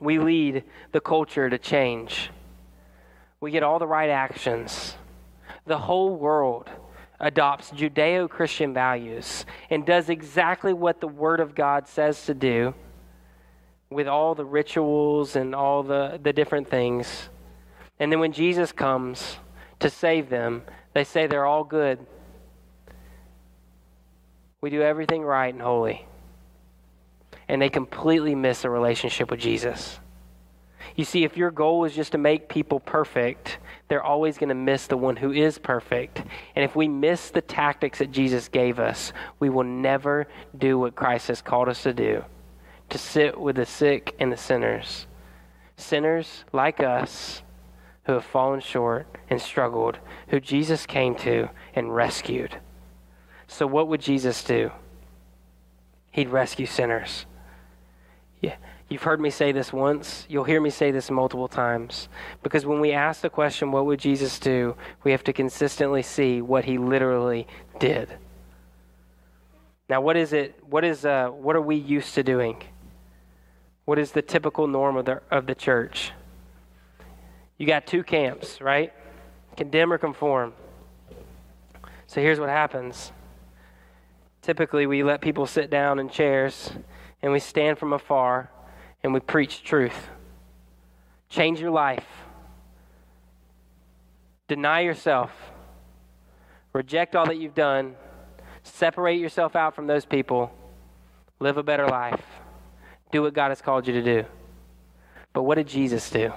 we 0.00 0.18
lead 0.18 0.64
the 0.92 1.00
culture 1.00 1.50
to 1.50 1.58
change. 1.58 2.30
We 3.40 3.50
get 3.50 3.62
all 3.62 3.78
the 3.78 3.86
right 3.86 4.10
actions. 4.10 4.96
The 5.66 5.78
whole 5.78 6.16
world 6.16 6.70
adopts 7.20 7.70
Judeo 7.70 8.28
Christian 8.28 8.74
values 8.74 9.46
and 9.70 9.86
does 9.86 10.08
exactly 10.08 10.72
what 10.72 11.00
the 11.00 11.08
Word 11.08 11.40
of 11.40 11.54
God 11.54 11.88
says 11.88 12.26
to 12.26 12.34
do 12.34 12.74
with 13.90 14.08
all 14.08 14.34
the 14.34 14.44
rituals 14.44 15.36
and 15.36 15.54
all 15.54 15.82
the, 15.82 16.18
the 16.22 16.32
different 16.32 16.68
things. 16.68 17.28
And 17.98 18.10
then 18.12 18.20
when 18.20 18.32
Jesus 18.32 18.72
comes 18.72 19.36
to 19.80 19.88
save 19.88 20.28
them, 20.28 20.62
they 20.92 21.04
say 21.04 21.26
they're 21.26 21.46
all 21.46 21.64
good. 21.64 22.04
We 24.60 24.70
do 24.70 24.82
everything 24.82 25.22
right 25.22 25.52
and 25.52 25.62
holy. 25.62 26.06
And 27.48 27.62
they 27.62 27.68
completely 27.68 28.34
miss 28.34 28.64
a 28.64 28.70
relationship 28.70 29.30
with 29.30 29.40
Jesus. 29.40 30.00
You 30.96 31.04
see, 31.04 31.24
if 31.24 31.36
your 31.36 31.50
goal 31.50 31.84
is 31.84 31.94
just 31.94 32.12
to 32.12 32.18
make 32.18 32.48
people 32.48 32.80
perfect, 32.80 33.58
they're 33.88 34.02
always 34.02 34.36
going 34.36 34.48
to 34.48 34.54
miss 34.54 34.86
the 34.86 34.96
one 34.96 35.16
who 35.16 35.32
is 35.32 35.58
perfect. 35.58 36.22
And 36.54 36.64
if 36.64 36.74
we 36.74 36.88
miss 36.88 37.30
the 37.30 37.40
tactics 37.40 38.00
that 38.00 38.10
Jesus 38.10 38.48
gave 38.48 38.80
us, 38.80 39.12
we 39.38 39.48
will 39.48 39.64
never 39.64 40.26
do 40.58 40.78
what 40.78 40.96
Christ 40.96 41.28
has 41.28 41.40
called 41.40 41.68
us 41.68 41.82
to 41.84 41.94
do 41.94 42.24
to 42.88 42.98
sit 42.98 43.38
with 43.38 43.56
the 43.56 43.66
sick 43.66 44.14
and 44.18 44.32
the 44.32 44.36
sinners. 44.36 45.06
Sinners 45.76 46.44
like 46.52 46.80
us 46.80 47.42
who 48.04 48.12
have 48.12 48.24
fallen 48.24 48.60
short 48.60 49.06
and 49.28 49.42
struggled, 49.42 49.98
who 50.28 50.38
Jesus 50.40 50.86
came 50.86 51.14
to 51.16 51.50
and 51.74 51.94
rescued. 51.94 52.58
So, 53.48 53.66
what 53.66 53.88
would 53.88 54.00
Jesus 54.00 54.42
do? 54.44 54.70
He'd 56.12 56.28
rescue 56.28 56.66
sinners. 56.66 57.26
Yeah. 58.40 58.56
You've 58.88 59.02
heard 59.02 59.20
me 59.20 59.30
say 59.30 59.50
this 59.50 59.72
once. 59.72 60.26
You'll 60.28 60.44
hear 60.44 60.60
me 60.60 60.70
say 60.70 60.92
this 60.92 61.10
multiple 61.10 61.48
times. 61.48 62.08
Because 62.42 62.64
when 62.64 62.80
we 62.80 62.92
ask 62.92 63.20
the 63.20 63.30
question, 63.30 63.72
what 63.72 63.84
would 63.86 63.98
Jesus 63.98 64.38
do? 64.38 64.76
We 65.02 65.10
have 65.10 65.24
to 65.24 65.32
consistently 65.32 66.02
see 66.02 66.40
what 66.40 66.64
he 66.64 66.78
literally 66.78 67.48
did. 67.80 68.16
Now, 69.88 70.00
what 70.00 70.16
is 70.16 70.32
it? 70.32 70.56
What 70.68 70.84
is 70.84 71.04
uh, 71.04 71.28
what 71.28 71.56
are 71.56 71.60
we 71.60 71.76
used 71.76 72.14
to 72.14 72.22
doing? 72.22 72.62
What 73.84 73.98
is 73.98 74.12
the 74.12 74.22
typical 74.22 74.68
norm 74.68 74.96
of 74.96 75.04
the 75.04 75.22
of 75.30 75.46
the 75.46 75.54
church? 75.54 76.12
You 77.58 77.66
got 77.66 77.86
two 77.86 78.04
camps, 78.04 78.60
right? 78.60 78.92
Condemn 79.56 79.92
or 79.92 79.98
conform. 79.98 80.52
So 82.06 82.20
here's 82.20 82.38
what 82.38 82.50
happens. 82.50 83.10
Typically, 84.42 84.86
we 84.86 85.02
let 85.02 85.20
people 85.20 85.46
sit 85.46 85.70
down 85.70 85.98
in 85.98 86.08
chairs 86.08 86.70
and 87.22 87.32
we 87.32 87.40
stand 87.40 87.78
from 87.78 87.92
afar 87.92 88.50
and 89.02 89.12
we 89.12 89.20
preach 89.20 89.62
truth. 89.62 90.08
Change 91.28 91.60
your 91.60 91.70
life. 91.70 92.06
Deny 94.48 94.80
yourself. 94.80 95.32
Reject 96.72 97.16
all 97.16 97.26
that 97.26 97.36
you've 97.36 97.54
done. 97.54 97.96
Separate 98.62 99.20
yourself 99.20 99.56
out 99.56 99.74
from 99.74 99.86
those 99.86 100.04
people. 100.04 100.52
Live 101.40 101.56
a 101.56 101.62
better 101.62 101.86
life. 101.86 102.22
Do 103.12 103.22
what 103.22 103.34
God 103.34 103.48
has 103.48 103.60
called 103.60 103.86
you 103.86 103.92
to 103.94 104.02
do. 104.02 104.24
But 105.32 105.42
what 105.42 105.56
did 105.56 105.68
Jesus 105.68 106.08
do? 106.10 106.32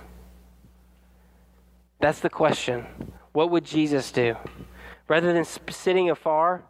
That's 1.99 2.19
the 2.19 2.29
question. 2.29 2.85
What 3.31 3.51
would 3.51 3.65
Jesus 3.65 4.11
do? 4.11 4.35
Rather 5.07 5.33
than 5.33 5.45
sitting 5.45 6.09
afar, 6.09 6.63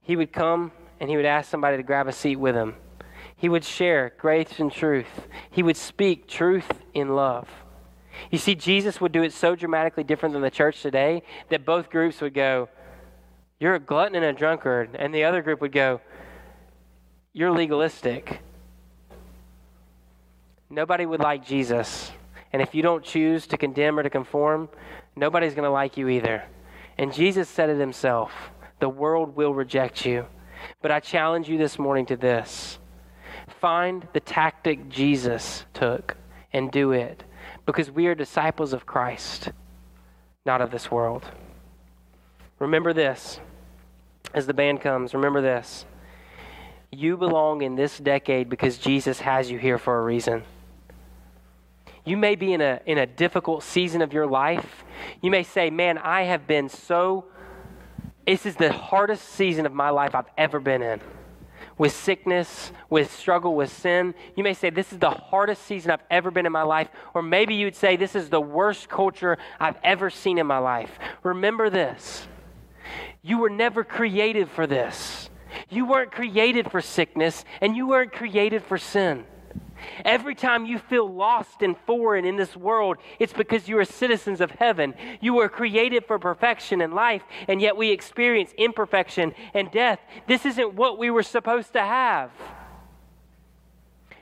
he 0.00 0.16
would 0.16 0.32
come 0.32 0.72
and 1.00 1.10
he 1.10 1.16
would 1.16 1.26
ask 1.26 1.50
somebody 1.50 1.76
to 1.76 1.82
grab 1.82 2.06
a 2.06 2.12
seat 2.12 2.36
with 2.36 2.54
him. 2.54 2.74
He 3.36 3.48
would 3.48 3.64
share 3.64 4.12
grace 4.18 4.58
and 4.58 4.72
truth. 4.72 5.28
He 5.50 5.62
would 5.62 5.76
speak 5.76 6.26
truth 6.26 6.70
in 6.94 7.14
love. 7.14 7.48
You 8.30 8.38
see, 8.38 8.54
Jesus 8.54 9.00
would 9.00 9.12
do 9.12 9.22
it 9.22 9.32
so 9.32 9.54
dramatically 9.54 10.04
different 10.04 10.32
than 10.32 10.42
the 10.42 10.50
church 10.50 10.80
today 10.80 11.22
that 11.50 11.66
both 11.66 11.90
groups 11.90 12.20
would 12.22 12.32
go, 12.32 12.68
You're 13.60 13.74
a 13.74 13.80
glutton 13.80 14.16
and 14.16 14.24
a 14.24 14.32
drunkard. 14.32 14.96
And 14.98 15.14
the 15.14 15.24
other 15.24 15.42
group 15.42 15.60
would 15.60 15.72
go, 15.72 16.00
You're 17.34 17.52
legalistic. 17.52 18.40
Nobody 20.70 21.04
would 21.04 21.20
like 21.20 21.46
Jesus. 21.46 22.10
And 22.52 22.62
if 22.62 22.74
you 22.74 22.82
don't 22.82 23.04
choose 23.04 23.46
to 23.48 23.58
condemn 23.58 23.98
or 23.98 24.02
to 24.02 24.10
conform, 24.10 24.70
nobody's 25.14 25.54
going 25.54 25.64
to 25.64 25.70
like 25.70 25.98
you 25.98 26.08
either. 26.08 26.44
And 26.96 27.12
Jesus 27.12 27.48
said 27.48 27.68
it 27.68 27.78
himself 27.78 28.32
the 28.78 28.88
world 28.88 29.36
will 29.36 29.54
reject 29.54 30.04
you. 30.04 30.26
But 30.82 30.90
I 30.90 31.00
challenge 31.00 31.48
you 31.48 31.58
this 31.58 31.78
morning 31.78 32.06
to 32.06 32.16
this 32.16 32.78
find 33.48 34.06
the 34.12 34.20
tactic 34.20 34.88
Jesus 34.88 35.64
took 35.74 36.16
and 36.52 36.70
do 36.70 36.92
it 36.92 37.24
because 37.64 37.90
we 37.90 38.06
are 38.06 38.14
disciples 38.14 38.72
of 38.72 38.86
Christ, 38.86 39.50
not 40.44 40.60
of 40.60 40.70
this 40.70 40.90
world. 40.90 41.24
Remember 42.58 42.92
this 42.92 43.40
as 44.34 44.46
the 44.46 44.54
band 44.54 44.80
comes, 44.80 45.14
remember 45.14 45.40
this. 45.40 45.84
You 46.90 47.16
belong 47.16 47.62
in 47.62 47.74
this 47.74 47.98
decade 47.98 48.48
because 48.48 48.78
Jesus 48.78 49.20
has 49.20 49.50
you 49.50 49.58
here 49.58 49.78
for 49.78 49.98
a 49.98 50.02
reason. 50.02 50.44
You 52.04 52.16
may 52.16 52.36
be 52.36 52.52
in 52.52 52.60
a, 52.60 52.80
in 52.86 52.98
a 52.98 53.06
difficult 53.06 53.64
season 53.64 54.00
of 54.00 54.12
your 54.12 54.26
life. 54.26 54.84
You 55.20 55.30
may 55.30 55.42
say, 55.42 55.70
Man, 55.70 55.98
I 55.98 56.22
have 56.22 56.46
been 56.46 56.68
so, 56.68 57.24
this 58.24 58.46
is 58.46 58.54
the 58.54 58.72
hardest 58.72 59.28
season 59.30 59.66
of 59.66 59.72
my 59.72 59.90
life 59.90 60.14
I've 60.14 60.30
ever 60.38 60.60
been 60.60 60.82
in 60.82 61.00
with 61.78 61.92
sickness, 61.92 62.72
with 62.88 63.12
struggle 63.12 63.54
with 63.54 63.70
sin. 63.70 64.14
You 64.34 64.44
may 64.44 64.54
say, 64.54 64.70
This 64.70 64.92
is 64.92 64.98
the 64.98 65.10
hardest 65.10 65.62
season 65.62 65.90
I've 65.90 66.00
ever 66.10 66.30
been 66.30 66.46
in 66.46 66.52
my 66.52 66.62
life. 66.62 66.88
Or 67.14 67.22
maybe 67.22 67.54
you'd 67.54 67.76
say, 67.76 67.96
This 67.96 68.14
is 68.14 68.30
the 68.30 68.40
worst 68.40 68.88
culture 68.88 69.38
I've 69.60 69.76
ever 69.84 70.10
seen 70.10 70.38
in 70.38 70.46
my 70.46 70.58
life. 70.58 70.98
Remember 71.22 71.70
this 71.70 72.26
you 73.22 73.38
were 73.38 73.50
never 73.50 73.82
created 73.82 74.48
for 74.48 74.68
this. 74.68 75.30
You 75.68 75.86
weren't 75.86 76.12
created 76.12 76.70
for 76.70 76.80
sickness, 76.80 77.44
and 77.60 77.76
you 77.76 77.88
weren't 77.88 78.12
created 78.12 78.62
for 78.62 78.78
sin. 78.78 79.24
Every 80.04 80.34
time 80.34 80.66
you 80.66 80.78
feel 80.78 81.12
lost 81.12 81.62
and 81.62 81.76
foreign 81.86 82.24
in 82.24 82.36
this 82.36 82.56
world, 82.56 82.98
it's 83.18 83.32
because 83.32 83.68
you 83.68 83.78
are 83.78 83.84
citizens 83.84 84.40
of 84.40 84.50
heaven. 84.50 84.94
You 85.20 85.34
were 85.34 85.48
created 85.48 86.04
for 86.06 86.18
perfection 86.18 86.80
and 86.80 86.94
life, 86.94 87.22
and 87.48 87.60
yet 87.60 87.76
we 87.76 87.90
experience 87.90 88.52
imperfection 88.58 89.34
and 89.54 89.70
death. 89.70 90.00
This 90.26 90.46
isn't 90.46 90.74
what 90.74 90.98
we 90.98 91.10
were 91.10 91.22
supposed 91.22 91.72
to 91.74 91.80
have. 91.80 92.30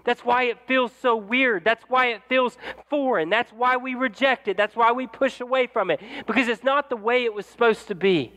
That's 0.05 0.23
why 0.23 0.45
it 0.45 0.59
feels 0.67 0.93
so 1.01 1.17
weird. 1.17 1.65
That's 1.65 1.85
why 1.89 2.09
it 2.09 2.23
feels 2.29 2.59
foreign. 2.91 3.31
That's 3.31 3.51
why 3.53 3.79
we 3.79 3.95
reject 3.95 4.49
it. 4.49 4.57
That's 4.57 4.77
why 4.77 4.93
we 4.93 5.07
push 5.07 5.41
away 5.41 5.67
from 5.67 5.91
it, 5.91 6.01
because 6.27 6.47
it's 6.47 6.63
not 6.63 6.91
the 6.91 6.97
way 6.97 7.25
it 7.25 7.33
was 7.33 7.47
supposed 7.47 7.89
to 7.89 7.95
be. 7.95 8.33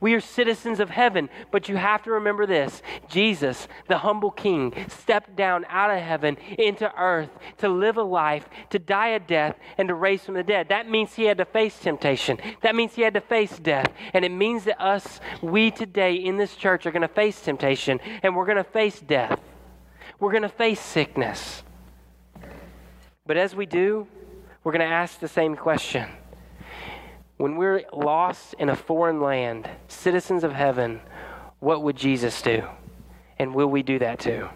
We 0.00 0.14
are 0.14 0.20
citizens 0.20 0.80
of 0.80 0.90
heaven, 0.90 1.28
but 1.50 1.68
you 1.68 1.76
have 1.76 2.02
to 2.04 2.10
remember 2.12 2.46
this 2.46 2.82
Jesus, 3.08 3.68
the 3.88 3.98
humble 3.98 4.30
king, 4.30 4.74
stepped 4.88 5.36
down 5.36 5.64
out 5.68 5.90
of 5.90 6.00
heaven 6.00 6.36
into 6.58 6.92
earth 6.96 7.30
to 7.58 7.68
live 7.68 7.96
a 7.96 8.02
life, 8.02 8.48
to 8.70 8.78
die 8.78 9.08
a 9.08 9.20
death, 9.20 9.56
and 9.78 9.88
to 9.88 9.94
raise 9.94 10.24
from 10.24 10.34
the 10.34 10.42
dead. 10.42 10.68
That 10.68 10.88
means 10.88 11.14
he 11.14 11.24
had 11.24 11.38
to 11.38 11.44
face 11.44 11.78
temptation. 11.78 12.38
That 12.62 12.74
means 12.74 12.94
he 12.94 13.02
had 13.02 13.14
to 13.14 13.20
face 13.20 13.58
death. 13.58 13.92
And 14.12 14.24
it 14.24 14.30
means 14.30 14.64
that 14.64 14.80
us, 14.80 15.20
we 15.42 15.70
today 15.70 16.14
in 16.14 16.36
this 16.36 16.56
church, 16.56 16.86
are 16.86 16.90
going 16.90 17.02
to 17.02 17.08
face 17.08 17.40
temptation 17.40 18.00
and 18.22 18.34
we're 18.34 18.46
going 18.46 18.56
to 18.56 18.64
face 18.64 19.00
death. 19.00 19.38
We're 20.18 20.32
going 20.32 20.42
to 20.42 20.48
face 20.48 20.80
sickness. 20.80 21.62
But 23.26 23.36
as 23.36 23.54
we 23.56 23.66
do, 23.66 24.06
we're 24.62 24.72
going 24.72 24.86
to 24.88 24.94
ask 24.94 25.18
the 25.18 25.28
same 25.28 25.56
question 25.56 26.08
when 27.44 27.56
we're 27.56 27.82
lost 27.92 28.54
in 28.58 28.70
a 28.70 28.74
foreign 28.74 29.20
land, 29.20 29.68
citizens 29.86 30.44
of 30.44 30.52
heaven, 30.54 30.98
what 31.60 31.82
would 31.82 31.94
Jesus 31.94 32.40
do? 32.40 32.66
And 33.38 33.54
will 33.54 33.66
we 33.66 33.82
do 33.82 33.98
that 33.98 34.18
too? 34.18 34.48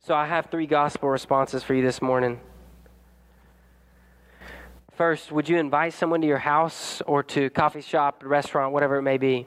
So 0.00 0.12
I 0.12 0.26
have 0.26 0.46
three 0.46 0.66
gospel 0.66 1.08
responses 1.08 1.62
for 1.62 1.72
you 1.72 1.82
this 1.82 2.02
morning. 2.02 2.40
First, 4.96 5.30
would 5.30 5.48
you 5.48 5.56
invite 5.56 5.92
someone 5.92 6.20
to 6.22 6.26
your 6.26 6.38
house 6.38 7.00
or 7.06 7.22
to 7.22 7.48
coffee 7.50 7.80
shop, 7.80 8.24
restaurant, 8.26 8.72
whatever 8.72 8.96
it 8.96 9.02
may 9.02 9.18
be, 9.18 9.46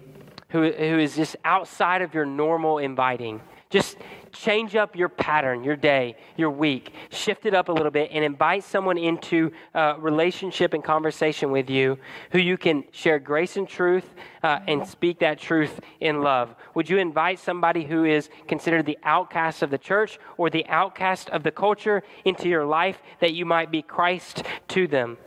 who, 0.51 0.71
who 0.71 0.99
is 0.99 1.17
just 1.17 1.35
outside 1.43 2.01
of 2.01 2.13
your 2.13 2.25
normal 2.25 2.77
inviting? 2.77 3.41
Just 3.69 3.97
change 4.31 4.75
up 4.75 4.95
your 4.95 5.09
pattern, 5.09 5.63
your 5.63 5.75
day, 5.75 6.15
your 6.37 6.49
week, 6.49 6.91
shift 7.11 7.45
it 7.45 7.53
up 7.53 7.69
a 7.69 7.71
little 7.71 7.91
bit, 7.91 8.09
and 8.11 8.23
invite 8.23 8.63
someone 8.63 8.97
into 8.97 9.51
a 9.75 9.95
relationship 9.99 10.73
and 10.73 10.83
conversation 10.83 11.51
with 11.51 11.69
you 11.69 11.99
who 12.31 12.39
you 12.39 12.57
can 12.57 12.83
share 12.91 13.19
grace 13.19 13.57
and 13.57 13.67
truth 13.67 14.15
uh, 14.41 14.59
and 14.67 14.87
speak 14.87 15.19
that 15.19 15.37
truth 15.37 15.79
in 15.99 16.23
love. 16.23 16.55
Would 16.73 16.89
you 16.89 16.97
invite 16.97 17.37
somebody 17.37 17.83
who 17.83 18.05
is 18.05 18.29
considered 18.47 18.87
the 18.87 18.97
outcast 19.03 19.61
of 19.61 19.69
the 19.69 19.77
church 19.77 20.17
or 20.37 20.49
the 20.49 20.65
outcast 20.67 21.29
of 21.29 21.43
the 21.43 21.51
culture 21.51 22.01
into 22.25 22.49
your 22.49 22.65
life 22.65 22.99
that 23.19 23.33
you 23.33 23.45
might 23.45 23.69
be 23.69 23.83
Christ 23.83 24.43
to 24.69 24.87
them? 24.87 25.17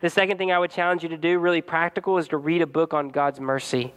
The 0.00 0.10
second 0.10 0.38
thing 0.38 0.50
I 0.50 0.58
would 0.58 0.72
challenge 0.72 1.04
you 1.04 1.08
to 1.10 1.16
do, 1.16 1.38
really 1.38 1.62
practical, 1.62 2.18
is 2.18 2.26
to 2.28 2.36
read 2.36 2.62
a 2.62 2.66
book 2.66 2.92
on 2.94 3.10
God's 3.10 3.38
mercy. 3.38 3.94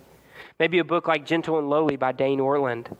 Maybe 0.59 0.77
a 0.77 0.83
book 0.83 1.07
like 1.07 1.25
Gentle 1.25 1.57
and 1.57 1.69
Lowly 1.69 1.95
by 1.95 2.11
Dane 2.11 2.39
Ortlund. 2.39 2.95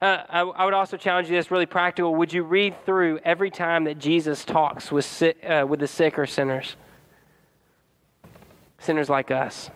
Uh, 0.00 0.22
I, 0.28 0.40
I, 0.40 0.64
would 0.64 0.74
also 0.74 0.96
challenge 0.96 1.28
you 1.28 1.36
this 1.36 1.50
really 1.50 1.66
practical. 1.66 2.14
Would 2.16 2.32
you 2.32 2.42
read 2.42 2.84
through 2.84 3.20
every 3.24 3.50
time 3.50 3.84
that 3.84 3.98
Jesus 3.98 4.44
talks 4.44 4.90
with, 4.90 5.22
uh, 5.46 5.66
with 5.68 5.80
the 5.80 5.86
sick 5.86 6.18
or 6.18 6.26
sinners? 6.26 6.76
Sinners 8.78 9.08
like 9.08 9.30
us. 9.30 9.70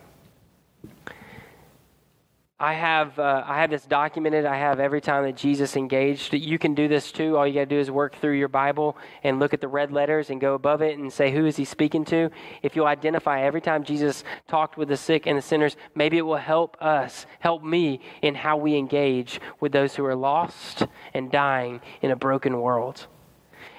I 2.60 2.74
have, 2.74 3.18
uh, 3.18 3.42
I 3.44 3.60
have 3.62 3.70
this 3.70 3.84
documented. 3.84 4.44
I 4.44 4.56
have 4.56 4.78
every 4.78 5.00
time 5.00 5.24
that 5.24 5.36
Jesus 5.36 5.76
engaged. 5.76 6.32
You 6.32 6.56
can 6.56 6.72
do 6.74 6.86
this 6.86 7.10
too. 7.10 7.36
All 7.36 7.44
you 7.44 7.54
got 7.54 7.60
to 7.60 7.66
do 7.66 7.78
is 7.78 7.90
work 7.90 8.14
through 8.14 8.38
your 8.38 8.48
Bible 8.48 8.96
and 9.24 9.40
look 9.40 9.54
at 9.54 9.60
the 9.60 9.66
red 9.66 9.90
letters 9.90 10.30
and 10.30 10.40
go 10.40 10.54
above 10.54 10.80
it 10.80 10.96
and 10.96 11.12
say, 11.12 11.32
who 11.32 11.46
is 11.46 11.56
he 11.56 11.64
speaking 11.64 12.04
to? 12.06 12.30
If 12.62 12.76
you'll 12.76 12.86
identify 12.86 13.42
every 13.42 13.60
time 13.60 13.82
Jesus 13.82 14.22
talked 14.46 14.76
with 14.76 14.88
the 14.88 14.96
sick 14.96 15.26
and 15.26 15.36
the 15.36 15.42
sinners, 15.42 15.76
maybe 15.96 16.16
it 16.16 16.22
will 16.22 16.36
help 16.36 16.76
us, 16.80 17.26
help 17.40 17.64
me 17.64 18.00
in 18.22 18.36
how 18.36 18.56
we 18.56 18.76
engage 18.76 19.40
with 19.58 19.72
those 19.72 19.96
who 19.96 20.04
are 20.04 20.14
lost 20.14 20.86
and 21.12 21.32
dying 21.32 21.80
in 22.02 22.12
a 22.12 22.16
broken 22.16 22.60
world. 22.60 23.08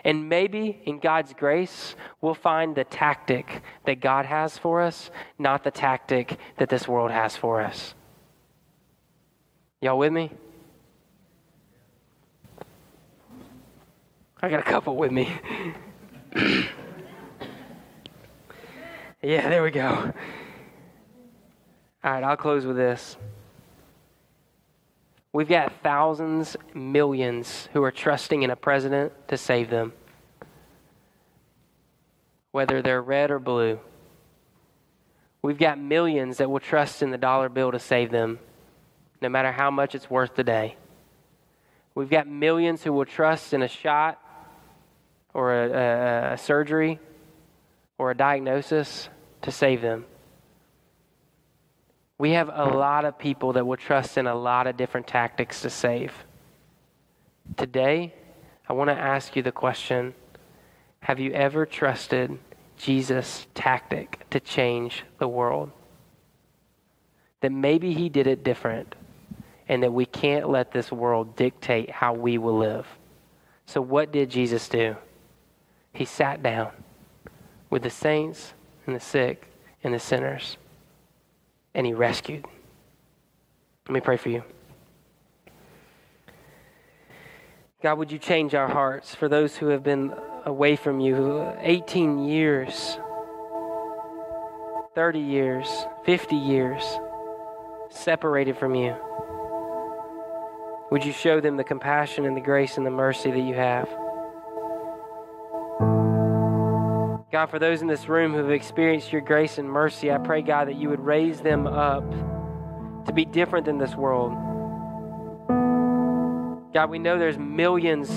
And 0.03 0.27
maybe 0.27 0.81
in 0.83 0.99
God's 0.99 1.33
grace, 1.33 1.95
we'll 2.19 2.35
find 2.35 2.75
the 2.75 2.83
tactic 2.83 3.63
that 3.85 4.01
God 4.01 4.25
has 4.25 4.57
for 4.57 4.81
us, 4.81 5.11
not 5.39 5.63
the 5.63 5.71
tactic 5.71 6.37
that 6.57 6.67
this 6.67 6.89
world 6.89 7.11
has 7.11 7.37
for 7.37 7.61
us. 7.61 7.95
Y'all 9.81 9.97
with 9.97 10.13
me? 10.13 10.31
I 14.41 14.49
got 14.49 14.59
a 14.59 14.63
couple 14.63 14.95
with 14.95 15.11
me. 15.11 15.33
yeah, 19.21 19.49
there 19.49 19.63
we 19.63 19.71
go. 19.71 20.13
All 22.03 22.11
right, 22.11 22.23
I'll 22.23 22.37
close 22.37 22.65
with 22.65 22.77
this. 22.77 23.17
We've 25.33 25.49
got 25.49 25.73
thousands, 25.83 26.55
millions 26.73 27.67
who 27.73 27.83
are 27.83 27.91
trusting 27.91 28.43
in 28.43 28.51
a 28.51 28.55
president 28.55 29.11
to 29.27 29.35
save 29.35 29.69
them, 29.69 29.91
whether 32.51 32.81
they're 32.81 33.01
red 33.01 33.31
or 33.31 33.39
blue. 33.39 33.79
We've 35.41 35.57
got 35.57 35.77
millions 35.77 36.37
that 36.37 36.49
will 36.49 36.59
trust 36.59 37.01
in 37.01 37.11
the 37.11 37.17
dollar 37.17 37.49
bill 37.49 37.71
to 37.71 37.79
save 37.79 38.11
them, 38.11 38.39
no 39.21 39.29
matter 39.29 39.51
how 39.51 39.71
much 39.71 39.95
it's 39.95 40.09
worth 40.09 40.35
today. 40.35 40.75
We've 41.95 42.09
got 42.09 42.27
millions 42.27 42.83
who 42.83 42.91
will 42.91 43.05
trust 43.05 43.53
in 43.53 43.61
a 43.61 43.67
shot 43.67 44.21
or 45.33 45.53
a, 45.53 45.69
a, 45.69 46.33
a 46.33 46.37
surgery 46.37 46.99
or 47.97 48.11
a 48.11 48.15
diagnosis 48.15 49.09
to 49.41 49.51
save 49.51 49.81
them. 49.81 50.05
We 52.17 52.31
have 52.31 52.49
a 52.49 52.65
lot 52.65 53.05
of 53.05 53.17
people 53.17 53.53
that 53.53 53.65
will 53.65 53.77
trust 53.77 54.17
in 54.17 54.27
a 54.27 54.35
lot 54.35 54.67
of 54.67 54.77
different 54.77 55.07
tactics 55.07 55.61
to 55.61 55.69
save. 55.69 56.13
Today, 57.57 58.13
I 58.67 58.73
want 58.73 58.89
to 58.89 58.95
ask 58.95 59.35
you 59.35 59.43
the 59.43 59.51
question 59.51 60.13
Have 61.01 61.19
you 61.19 61.31
ever 61.31 61.65
trusted 61.65 62.39
Jesus' 62.77 63.47
tactic 63.53 64.25
to 64.29 64.39
change 64.39 65.03
the 65.19 65.27
world? 65.27 65.71
That 67.41 67.51
maybe 67.51 67.93
he 67.93 68.09
did 68.09 68.27
it 68.27 68.43
different, 68.43 68.95
and 69.67 69.83
that 69.83 69.91
we 69.91 70.05
can't 70.05 70.49
let 70.49 70.71
this 70.71 70.91
world 70.91 71.35
dictate 71.35 71.89
how 71.89 72.13
we 72.13 72.37
will 72.37 72.57
live. 72.57 72.87
So, 73.65 73.81
what 73.81 74.11
did 74.11 74.29
Jesus 74.29 74.69
do? 74.69 74.95
He 75.93 76.05
sat 76.05 76.43
down 76.43 76.71
with 77.69 77.83
the 77.83 77.89
saints 77.89 78.53
and 78.85 78.95
the 78.95 78.99
sick 78.99 79.47
and 79.83 79.93
the 79.93 79.99
sinners, 79.99 80.57
and 81.73 81.85
he 81.85 81.93
rescued. 81.93 82.45
Let 83.87 83.93
me 83.93 84.01
pray 84.01 84.17
for 84.17 84.29
you. 84.29 84.43
God, 87.81 87.97
would 87.99 88.11
you 88.11 88.17
change 88.17 88.55
our 88.55 88.67
hearts 88.67 89.13
for 89.13 89.29
those 89.29 89.55
who 89.57 89.67
have 89.67 89.83
been 89.83 90.13
away 90.45 90.75
from 90.75 90.99
you 90.99 91.53
18 91.59 92.27
years, 92.27 92.97
30 94.95 95.19
years, 95.19 95.67
50 96.03 96.35
years, 96.35 96.83
separated 97.89 98.57
from 98.57 98.73
you? 98.73 98.95
Would 100.91 101.03
you 101.03 101.11
show 101.11 101.41
them 101.41 101.57
the 101.57 101.63
compassion 101.63 102.25
and 102.25 102.37
the 102.37 102.41
grace 102.41 102.77
and 102.77 102.85
the 102.85 102.91
mercy 102.91 103.31
that 103.31 103.39
you 103.39 103.55
have? 103.55 103.89
God, 107.31 107.47
for 107.47 107.57
those 107.57 107.81
in 107.81 107.87
this 107.87 108.07
room 108.07 108.33
who 108.33 108.37
have 108.37 108.51
experienced 108.51 109.11
your 109.11 109.21
grace 109.21 109.57
and 109.57 109.67
mercy, 109.69 110.11
I 110.11 110.19
pray, 110.19 110.43
God, 110.43 110.67
that 110.67 110.75
you 110.75 110.89
would 110.89 110.99
raise 110.99 111.41
them 111.41 111.65
up 111.65 112.07
to 113.05 113.11
be 113.13 113.25
different 113.25 113.65
than 113.65 113.79
this 113.79 113.95
world. 113.95 114.31
God, 116.71 116.89
we 116.91 116.99
know 116.99 117.17
there's 117.17 117.39
millions 117.39 118.09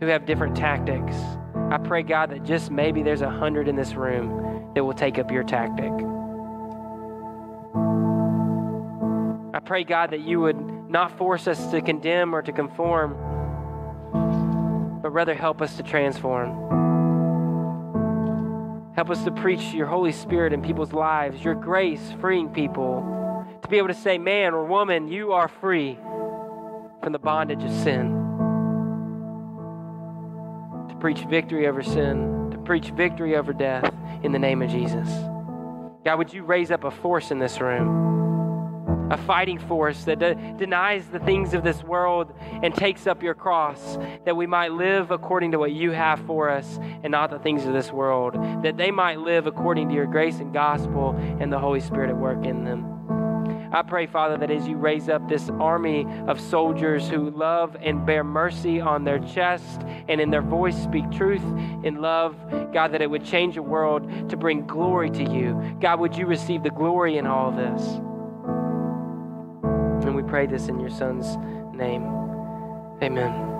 who 0.00 0.06
have 0.06 0.26
different 0.26 0.56
tactics. 0.56 1.14
I 1.70 1.78
pray, 1.78 2.02
God, 2.02 2.30
that 2.30 2.44
just 2.44 2.72
maybe 2.72 3.04
there's 3.04 3.22
a 3.22 3.30
hundred 3.30 3.68
in 3.68 3.76
this 3.76 3.94
room 3.94 4.72
that 4.74 4.84
will 4.84 4.94
take 4.94 5.18
up 5.18 5.30
your 5.30 5.44
tactic. 5.44 5.92
I 9.54 9.60
pray, 9.60 9.84
God, 9.84 10.10
that 10.10 10.20
you 10.20 10.40
would 10.40 10.77
not 10.88 11.16
force 11.18 11.46
us 11.46 11.70
to 11.70 11.80
condemn 11.80 12.34
or 12.34 12.42
to 12.42 12.52
conform, 12.52 13.12
but 15.02 15.10
rather 15.10 15.34
help 15.34 15.60
us 15.62 15.76
to 15.76 15.82
transform. 15.82 16.66
Help 18.94 19.10
us 19.10 19.22
to 19.24 19.30
preach 19.30 19.72
your 19.74 19.86
Holy 19.86 20.12
Spirit 20.12 20.52
in 20.52 20.62
people's 20.62 20.92
lives, 20.92 21.44
your 21.44 21.54
grace 21.54 22.00
freeing 22.20 22.48
people 22.48 23.14
to 23.62 23.68
be 23.68 23.76
able 23.78 23.88
to 23.88 23.94
say, 23.94 24.18
man 24.18 24.54
or 24.54 24.64
woman, 24.64 25.08
you 25.08 25.32
are 25.32 25.48
free 25.48 25.98
from 27.02 27.12
the 27.12 27.18
bondage 27.18 27.62
of 27.62 27.70
sin. 27.70 28.10
To 30.88 30.96
preach 31.00 31.20
victory 31.28 31.66
over 31.66 31.82
sin, 31.82 32.48
to 32.50 32.58
preach 32.58 32.90
victory 32.90 33.36
over 33.36 33.52
death 33.52 33.92
in 34.22 34.32
the 34.32 34.38
name 34.38 34.62
of 34.62 34.70
Jesus. 34.70 35.08
God, 36.04 36.16
would 36.16 36.32
you 36.32 36.44
raise 36.44 36.70
up 36.70 36.84
a 36.84 36.90
force 36.90 37.30
in 37.30 37.38
this 37.38 37.60
room? 37.60 38.27
A 39.10 39.16
fighting 39.16 39.58
force 39.58 40.04
that 40.04 40.18
de- 40.18 40.34
denies 40.58 41.06
the 41.08 41.18
things 41.20 41.54
of 41.54 41.64
this 41.64 41.82
world 41.82 42.32
and 42.62 42.74
takes 42.74 43.06
up 43.06 43.22
your 43.22 43.34
cross, 43.34 43.98
that 44.24 44.36
we 44.36 44.46
might 44.46 44.72
live 44.72 45.10
according 45.10 45.52
to 45.52 45.58
what 45.58 45.72
you 45.72 45.90
have 45.90 46.20
for 46.26 46.50
us 46.50 46.78
and 47.02 47.10
not 47.10 47.30
the 47.30 47.38
things 47.38 47.64
of 47.64 47.72
this 47.72 47.92
world, 47.92 48.34
that 48.62 48.76
they 48.76 48.90
might 48.90 49.18
live 49.18 49.46
according 49.46 49.88
to 49.88 49.94
your 49.94 50.06
grace 50.06 50.40
and 50.40 50.52
gospel 50.52 51.14
and 51.40 51.52
the 51.52 51.58
Holy 51.58 51.80
Spirit 51.80 52.10
at 52.10 52.16
work 52.16 52.44
in 52.44 52.64
them. 52.64 52.98
I 53.70 53.82
pray, 53.82 54.06
Father, 54.06 54.38
that 54.38 54.50
as 54.50 54.66
you 54.66 54.76
raise 54.76 55.10
up 55.10 55.28
this 55.28 55.50
army 55.60 56.06
of 56.26 56.40
soldiers 56.40 57.08
who 57.08 57.30
love 57.30 57.76
and 57.82 58.04
bear 58.06 58.24
mercy 58.24 58.80
on 58.80 59.04
their 59.04 59.18
chest 59.18 59.82
and 60.08 60.20
in 60.20 60.30
their 60.30 60.42
voice 60.42 60.76
speak 60.82 61.10
truth 61.10 61.44
in 61.84 62.00
love, 62.00 62.34
God, 62.72 62.92
that 62.92 63.02
it 63.02 63.10
would 63.10 63.24
change 63.24 63.56
the 63.56 63.62
world 63.62 64.30
to 64.30 64.36
bring 64.36 64.66
glory 64.66 65.10
to 65.10 65.22
you. 65.22 65.76
God, 65.80 66.00
would 66.00 66.16
you 66.16 66.26
receive 66.26 66.62
the 66.62 66.70
glory 66.70 67.18
in 67.18 67.26
all 67.26 67.50
this? 67.50 68.00
And 70.08 70.16
we 70.16 70.22
pray 70.22 70.46
this 70.46 70.68
in 70.68 70.80
your 70.80 70.88
Son's 70.88 71.36
name. 71.76 72.02
Amen. 73.02 73.57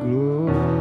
glory. 0.00 0.71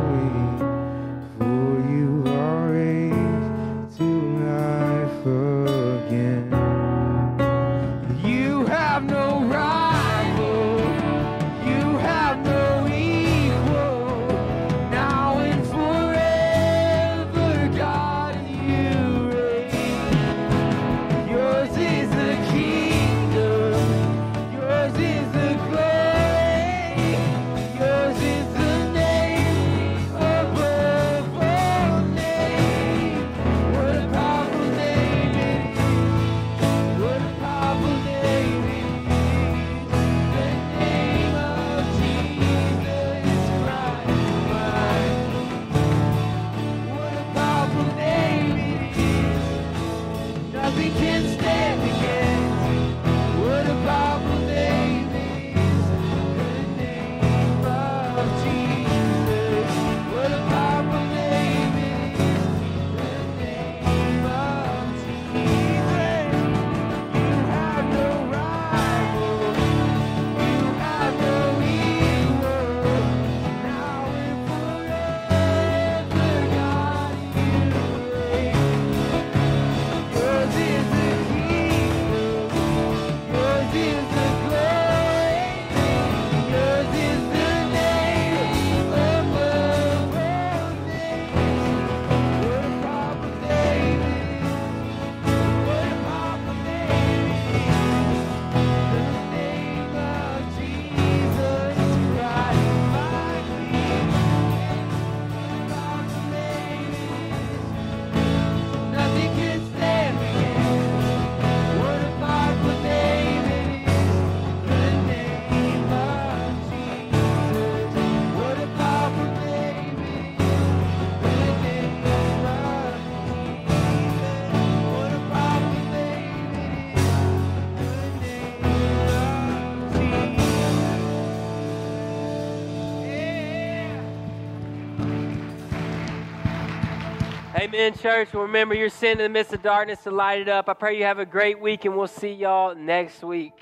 Amen, 137.74 137.94
church. 137.98 138.34
Remember, 138.34 138.76
you're 138.76 138.90
sitting 138.90 139.24
in 139.24 139.24
the 139.24 139.30
midst 139.30 139.54
of 139.54 139.64
darkness 139.64 140.04
to 140.04 140.12
light 140.12 140.42
it 140.42 140.50
up. 140.50 140.68
I 140.68 140.74
pray 140.74 140.98
you 140.98 141.06
have 141.06 141.20
a 141.20 141.26
great 141.26 141.58
week, 141.62 141.86
and 141.86 141.96
we'll 141.96 142.08
see 142.08 142.34
y'all 142.34 142.76
next 142.76 143.24
week. 143.24 143.54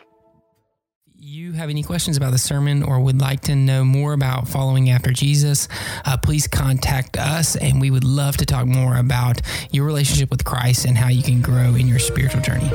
You 1.15 1.51
have 1.51 1.69
any 1.69 1.83
questions 1.83 2.17
about 2.17 2.31
the 2.31 2.39
sermon 2.39 2.81
or 2.81 2.99
would 3.01 3.21
like 3.21 3.41
to 3.41 3.55
know 3.55 3.83
more 3.83 4.13
about 4.13 4.47
following 4.47 4.89
after 4.89 5.11
Jesus, 5.11 5.67
uh, 6.05 6.17
please 6.17 6.47
contact 6.47 7.17
us, 7.17 7.55
and 7.55 7.79
we 7.79 7.91
would 7.91 8.03
love 8.03 8.35
to 8.37 8.47
talk 8.47 8.65
more 8.65 8.97
about 8.97 9.41
your 9.69 9.85
relationship 9.85 10.31
with 10.31 10.43
Christ 10.43 10.85
and 10.85 10.97
how 10.97 11.09
you 11.09 11.21
can 11.21 11.41
grow 11.41 11.75
in 11.75 11.87
your 11.87 11.99
spiritual 11.99 12.41
journey. 12.41 12.71